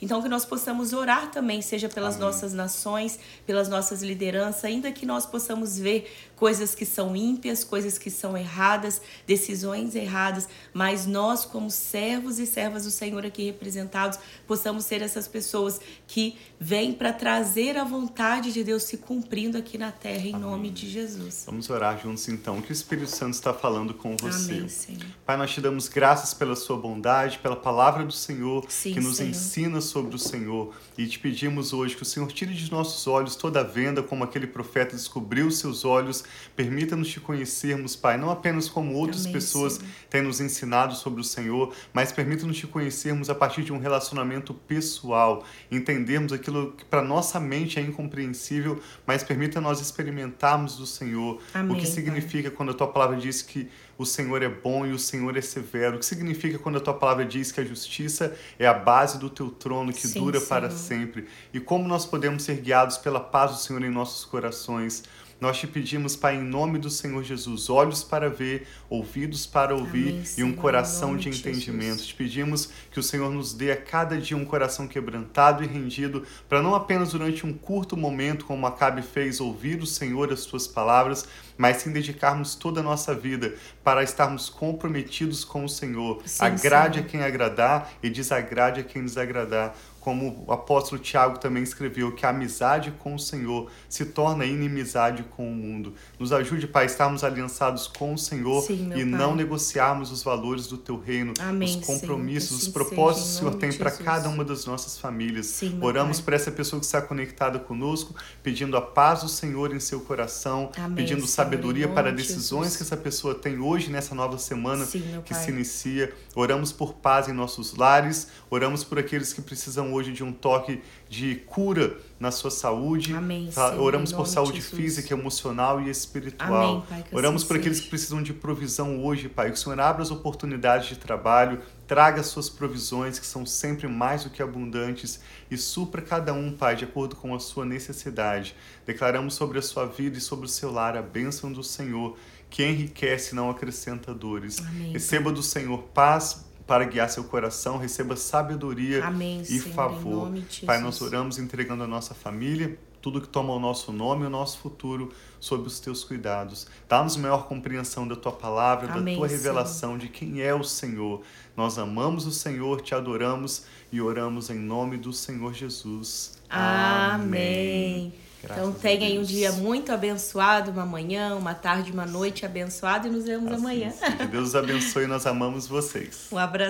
Então 0.00 0.22
que 0.22 0.28
nós 0.28 0.44
possamos 0.44 0.92
orar 0.92 1.30
também, 1.30 1.62
seja 1.62 1.88
pelas 1.88 2.16
Amém. 2.16 2.26
nossas 2.26 2.52
nações, 2.52 3.18
pelas 3.46 3.68
nossas 3.68 4.02
lideranças, 4.02 4.64
ainda 4.64 4.90
que 4.92 5.06
nós 5.06 5.24
possamos 5.24 5.78
ver 5.78 6.12
coisas 6.38 6.74
que 6.74 6.86
são 6.86 7.16
ímpias, 7.16 7.64
coisas 7.64 7.98
que 7.98 8.10
são 8.10 8.36
erradas, 8.36 9.02
decisões 9.26 9.94
erradas, 9.94 10.48
mas 10.72 11.04
nós, 11.04 11.44
como 11.44 11.70
servos 11.70 12.38
e 12.38 12.46
servas 12.46 12.84
do 12.84 12.90
Senhor 12.90 13.26
aqui 13.26 13.44
representados, 13.46 14.18
possamos 14.46 14.84
ser 14.84 15.02
essas 15.02 15.26
pessoas 15.26 15.80
que 16.06 16.38
vêm 16.60 16.92
para 16.92 17.12
trazer 17.12 17.76
a 17.76 17.84
vontade 17.84 18.52
de 18.52 18.62
Deus 18.62 18.84
se 18.84 18.98
cumprindo 18.98 19.58
aqui 19.58 19.76
na 19.76 19.90
terra, 19.90 20.26
em 20.26 20.34
Amém. 20.34 20.40
nome 20.40 20.70
de 20.70 20.88
Jesus. 20.88 21.44
Vamos 21.46 21.68
orar 21.70 22.00
juntos 22.00 22.28
então. 22.28 22.58
O 22.58 22.62
que 22.62 22.70
o 22.70 22.72
Espírito 22.72 23.10
Santo 23.10 23.34
está 23.34 23.52
falando 23.52 23.92
com 23.92 24.16
você? 24.16 24.54
Amém, 24.54 24.68
Senhor. 24.68 25.06
Pai, 25.26 25.36
nós 25.36 25.50
te 25.50 25.60
damos 25.60 25.88
graças 25.88 26.32
pela 26.32 26.54
sua 26.54 26.76
bondade, 26.76 27.38
pela 27.38 27.56
palavra 27.56 28.04
do 28.04 28.12
Senhor, 28.12 28.64
Sim, 28.68 28.94
que 28.94 29.00
nos 29.00 29.16
Senhor. 29.16 29.30
ensina 29.30 29.80
sobre 29.80 30.14
o 30.14 30.18
Senhor. 30.18 30.72
E 30.96 31.06
te 31.06 31.18
pedimos 31.18 31.72
hoje 31.72 31.96
que 31.96 32.02
o 32.02 32.06
Senhor 32.06 32.30
tire 32.32 32.54
de 32.54 32.70
nossos 32.70 33.06
olhos 33.06 33.34
toda 33.34 33.60
a 33.60 33.64
venda, 33.64 34.02
como 34.02 34.22
aquele 34.22 34.46
profeta 34.46 34.94
descobriu 34.94 35.50
seus 35.50 35.84
olhos. 35.84 36.24
Permita-nos 36.56 37.08
te 37.08 37.20
conhecermos, 37.20 37.94
Pai, 37.94 38.16
não 38.16 38.30
apenas 38.30 38.68
como 38.68 38.94
outras 38.94 39.22
Amém, 39.22 39.32
pessoas 39.32 39.74
Senhor. 39.74 39.88
têm 40.10 40.22
nos 40.22 40.40
ensinado 40.40 40.94
sobre 40.94 41.20
o 41.20 41.24
Senhor, 41.24 41.74
mas 41.92 42.12
permita-nos 42.12 42.56
te 42.56 42.66
conhecermos 42.66 43.30
a 43.30 43.34
partir 43.34 43.62
de 43.62 43.72
um 43.72 43.78
relacionamento 43.78 44.52
pessoal, 44.54 45.44
entendermos 45.70 46.32
aquilo 46.32 46.72
que 46.72 46.84
para 46.84 47.02
nossa 47.02 47.38
mente 47.38 47.78
é 47.78 47.82
incompreensível, 47.82 48.80
mas 49.06 49.22
permita 49.22 49.60
nós 49.60 49.80
experimentarmos 49.80 50.76
do 50.76 50.86
Senhor. 50.86 51.40
Amém, 51.54 51.76
o 51.76 51.80
que 51.80 51.86
significa 51.86 52.50
pai. 52.50 52.56
quando 52.56 52.70
a 52.70 52.74
tua 52.74 52.88
palavra 52.88 53.16
diz 53.16 53.42
que 53.42 53.68
o 53.98 54.06
Senhor 54.06 54.42
é 54.42 54.48
bom 54.48 54.86
e 54.86 54.92
o 54.92 54.98
Senhor 54.98 55.36
é 55.36 55.40
severo. 55.40 55.96
O 55.96 55.98
que 55.98 56.06
significa 56.06 56.56
quando 56.58 56.78
a 56.78 56.80
tua 56.80 56.94
palavra 56.94 57.24
diz 57.24 57.50
que 57.50 57.60
a 57.60 57.64
justiça 57.64 58.34
é 58.56 58.66
a 58.66 58.72
base 58.72 59.18
do 59.18 59.28
teu 59.28 59.50
trono 59.50 59.92
que 59.92 60.06
Sim, 60.06 60.20
dura 60.20 60.38
Senhor. 60.38 60.48
para 60.48 60.70
sempre? 60.70 61.26
E 61.52 61.58
como 61.58 61.86
nós 61.88 62.06
podemos 62.06 62.44
ser 62.44 62.60
guiados 62.60 62.96
pela 62.96 63.18
paz 63.18 63.50
do 63.50 63.56
Senhor 63.58 63.82
em 63.82 63.90
nossos 63.90 64.24
corações? 64.24 65.02
Nós 65.40 65.56
te 65.56 65.68
pedimos, 65.68 66.16
Pai, 66.16 66.34
em 66.34 66.42
nome 66.42 66.80
do 66.80 66.90
Senhor 66.90 67.22
Jesus, 67.22 67.70
olhos 67.70 68.02
para 68.02 68.28
ver, 68.28 68.66
ouvidos 68.90 69.46
para 69.46 69.72
ouvir 69.72 70.08
Amém, 70.08 70.24
e 70.36 70.42
um 70.42 70.52
coração 70.52 71.16
de 71.16 71.28
entendimento. 71.28 72.02
Te 72.02 72.12
pedimos 72.12 72.70
que 72.90 72.98
o 72.98 73.02
Senhor 73.04 73.30
nos 73.30 73.54
dê 73.54 73.70
a 73.70 73.76
cada 73.76 74.18
dia 74.18 74.36
um 74.36 74.44
coração 74.44 74.88
quebrantado 74.88 75.62
e 75.62 75.66
rendido, 75.68 76.26
para 76.48 76.60
não 76.60 76.74
apenas 76.74 77.12
durante 77.12 77.46
um 77.46 77.52
curto 77.52 77.96
momento, 77.96 78.46
como 78.46 78.66
Acabe 78.66 79.00
fez, 79.00 79.40
ouvir 79.40 79.80
o 79.80 79.86
Senhor 79.86 80.32
as 80.32 80.44
tuas 80.44 80.66
palavras, 80.66 81.28
mas 81.56 81.76
sim 81.78 81.92
dedicarmos 81.92 82.56
toda 82.56 82.80
a 82.80 82.82
nossa 82.82 83.14
vida 83.14 83.54
para 83.84 84.02
estarmos 84.02 84.48
comprometidos 84.48 85.44
com 85.44 85.64
o 85.64 85.68
Senhor. 85.68 86.20
Sim, 86.26 86.46
Agrade 86.46 86.98
sim. 86.98 87.04
a 87.04 87.08
quem 87.08 87.22
agradar 87.22 87.92
e 88.02 88.10
desagrade 88.10 88.80
a 88.80 88.84
quem 88.84 89.04
desagradar 89.04 89.72
como 90.08 90.42
o 90.46 90.52
apóstolo 90.54 90.98
Tiago 90.98 91.38
também 91.38 91.62
escreveu, 91.62 92.14
que 92.14 92.24
a 92.24 92.30
amizade 92.30 92.94
com 92.98 93.14
o 93.14 93.18
Senhor 93.18 93.70
se 93.90 94.06
torna 94.06 94.46
inimizade 94.46 95.22
com 95.22 95.46
o 95.46 95.54
mundo. 95.54 95.92
Nos 96.18 96.32
ajude, 96.32 96.66
Pai, 96.66 96.84
a 96.84 96.86
estarmos 96.86 97.22
aliançados 97.22 97.86
com 97.86 98.14
o 98.14 98.18
Senhor 98.18 98.62
Sim, 98.62 98.90
e 98.96 99.04
não 99.04 99.36
negociarmos 99.36 100.10
os 100.10 100.22
valores 100.22 100.66
do 100.66 100.78
Teu 100.78 100.98
reino, 100.98 101.34
Amém, 101.38 101.68
os 101.68 101.84
compromissos, 101.84 102.56
assim 102.56 102.68
os 102.68 102.72
propósitos 102.72 103.28
que 103.28 103.36
o 103.36 103.38
Senhor 103.40 103.54
tem 103.56 103.70
para 103.70 103.90
cada 103.90 104.30
uma 104.30 104.42
das 104.42 104.64
nossas 104.64 104.96
famílias. 104.96 105.44
Sim, 105.44 105.78
Oramos 105.82 106.22
por 106.22 106.32
essa 106.32 106.50
pessoa 106.50 106.80
que 106.80 106.86
está 106.86 107.02
conectada 107.02 107.58
conosco, 107.58 108.14
pedindo 108.42 108.78
a 108.78 108.80
paz 108.80 109.20
do 109.20 109.28
Senhor 109.28 109.74
em 109.74 109.80
seu 109.80 110.00
coração, 110.00 110.72
Amém, 110.78 110.96
pedindo 110.96 111.20
Senhor, 111.20 111.28
sabedoria 111.28 111.86
para 111.86 112.10
decisões 112.10 112.78
que 112.78 112.82
essa 112.82 112.96
pessoa 112.96 113.34
tem 113.34 113.58
hoje, 113.58 113.90
nessa 113.90 114.14
nova 114.14 114.38
semana 114.38 114.86
Sim, 114.86 115.20
que 115.22 115.34
se 115.34 115.50
inicia. 115.50 116.14
Oramos 116.34 116.72
por 116.72 116.94
paz 116.94 117.28
em 117.28 117.34
nossos 117.34 117.76
lares, 117.76 118.28
oramos 118.48 118.82
por 118.84 118.98
aqueles 118.98 119.34
que 119.34 119.42
precisam 119.42 119.92
hoje 119.98 120.12
de 120.12 120.24
um 120.24 120.32
toque 120.32 120.80
de 121.08 121.36
cura 121.46 121.96
na 122.18 122.30
sua 122.30 122.50
saúde. 122.50 123.14
Amém, 123.14 123.50
Oramos 123.78 124.12
por 124.12 124.26
saúde 124.26 124.60
física, 124.60 125.14
emocional 125.14 125.80
e 125.80 125.90
espiritual. 125.90 126.70
Amém, 126.70 126.84
pai, 126.88 127.04
Oramos 127.12 127.44
por 127.44 127.56
aqueles 127.56 127.80
que 127.80 127.88
precisam 127.88 128.22
de 128.22 128.32
provisão 128.32 129.04
hoje, 129.04 129.28
Pai. 129.28 129.50
Que 129.50 129.56
o 129.56 129.60
Senhor 129.60 129.78
abra 129.80 130.02
as 130.02 130.10
oportunidades 130.10 130.88
de 130.88 130.96
trabalho, 130.96 131.60
traga 131.86 132.20
as 132.20 132.26
suas 132.26 132.48
provisões, 132.48 133.18
que 133.18 133.26
são 133.26 133.44
sempre 133.46 133.86
mais 133.88 134.24
do 134.24 134.30
que 134.30 134.42
abundantes, 134.42 135.20
e 135.50 135.56
supra 135.56 136.02
cada 136.02 136.32
um, 136.32 136.52
Pai, 136.52 136.76
de 136.76 136.84
acordo 136.84 137.16
com 137.16 137.34
a 137.34 137.40
sua 137.40 137.64
necessidade. 137.64 138.54
Declaramos 138.86 139.34
sobre 139.34 139.58
a 139.58 139.62
sua 139.62 139.86
vida 139.86 140.18
e 140.18 140.20
sobre 140.20 140.46
o 140.46 140.48
seu 140.48 140.70
lar 140.70 140.96
a 140.96 141.02
bênção 141.02 141.52
do 141.52 141.62
Senhor, 141.62 142.16
que 142.50 142.64
enriquece 142.64 143.32
e 143.32 143.36
não 143.36 143.50
acrescenta 143.50 144.14
dores. 144.14 144.58
Amém, 144.58 144.92
Receba 144.92 145.24
pai. 145.24 145.34
do 145.34 145.42
Senhor 145.42 145.78
paz, 145.94 146.47
para 146.68 146.84
guiar 146.84 147.08
seu 147.08 147.24
coração, 147.24 147.78
receba 147.78 148.14
sabedoria 148.14 149.02
Amém, 149.02 149.40
e 149.40 149.58
Senhor, 149.58 149.74
favor. 149.74 150.30
Pai, 150.66 150.78
nós 150.78 151.00
oramos 151.00 151.38
entregando 151.38 151.82
a 151.82 151.86
nossa 151.86 152.14
família, 152.14 152.78
tudo 153.00 153.22
que 153.22 153.28
toma 153.28 153.54
o 153.54 153.58
nosso 153.58 153.90
nome 153.90 154.24
e 154.24 154.26
o 154.26 154.30
nosso 154.30 154.58
futuro 154.58 155.10
sob 155.40 155.66
os 155.66 155.80
teus 155.80 156.04
cuidados. 156.04 156.66
Dá-nos 156.86 157.16
maior 157.16 157.48
compreensão 157.48 158.06
da 158.06 158.14
tua 158.14 158.32
palavra, 158.32 158.92
Amém, 158.92 159.14
da 159.14 159.18
tua 159.18 159.28
revelação 159.28 159.92
Senhor. 159.92 159.98
de 160.00 160.08
quem 160.08 160.42
é 160.42 160.54
o 160.54 160.62
Senhor. 160.62 161.22
Nós 161.56 161.78
amamos 161.78 162.26
o 162.26 162.32
Senhor, 162.32 162.82
te 162.82 162.94
adoramos 162.94 163.64
e 163.90 163.98
oramos 164.02 164.50
em 164.50 164.58
nome 164.58 164.98
do 164.98 165.10
Senhor 165.10 165.54
Jesus. 165.54 166.38
Amém. 166.50 168.10
Amém. 168.10 168.27
Graças 168.42 168.68
então 168.68 168.72
tenha 168.72 169.06
aí 169.06 169.18
um 169.18 169.22
dia 169.22 169.52
muito 169.52 169.92
abençoado, 169.92 170.70
uma 170.70 170.86
manhã, 170.86 171.34
uma 171.34 171.54
tarde, 171.54 171.90
uma 171.90 172.06
noite 172.06 172.46
abençoada 172.46 173.08
e 173.08 173.10
nos 173.10 173.24
vemos 173.24 173.50
assim, 173.50 173.60
amanhã. 173.60 173.92
Que 174.16 174.26
Deus 174.26 174.48
os 174.48 174.54
abençoe, 174.54 175.06
nós 175.06 175.26
amamos 175.26 175.66
vocês. 175.66 176.28
Um 176.30 176.38
abraço. 176.38 176.66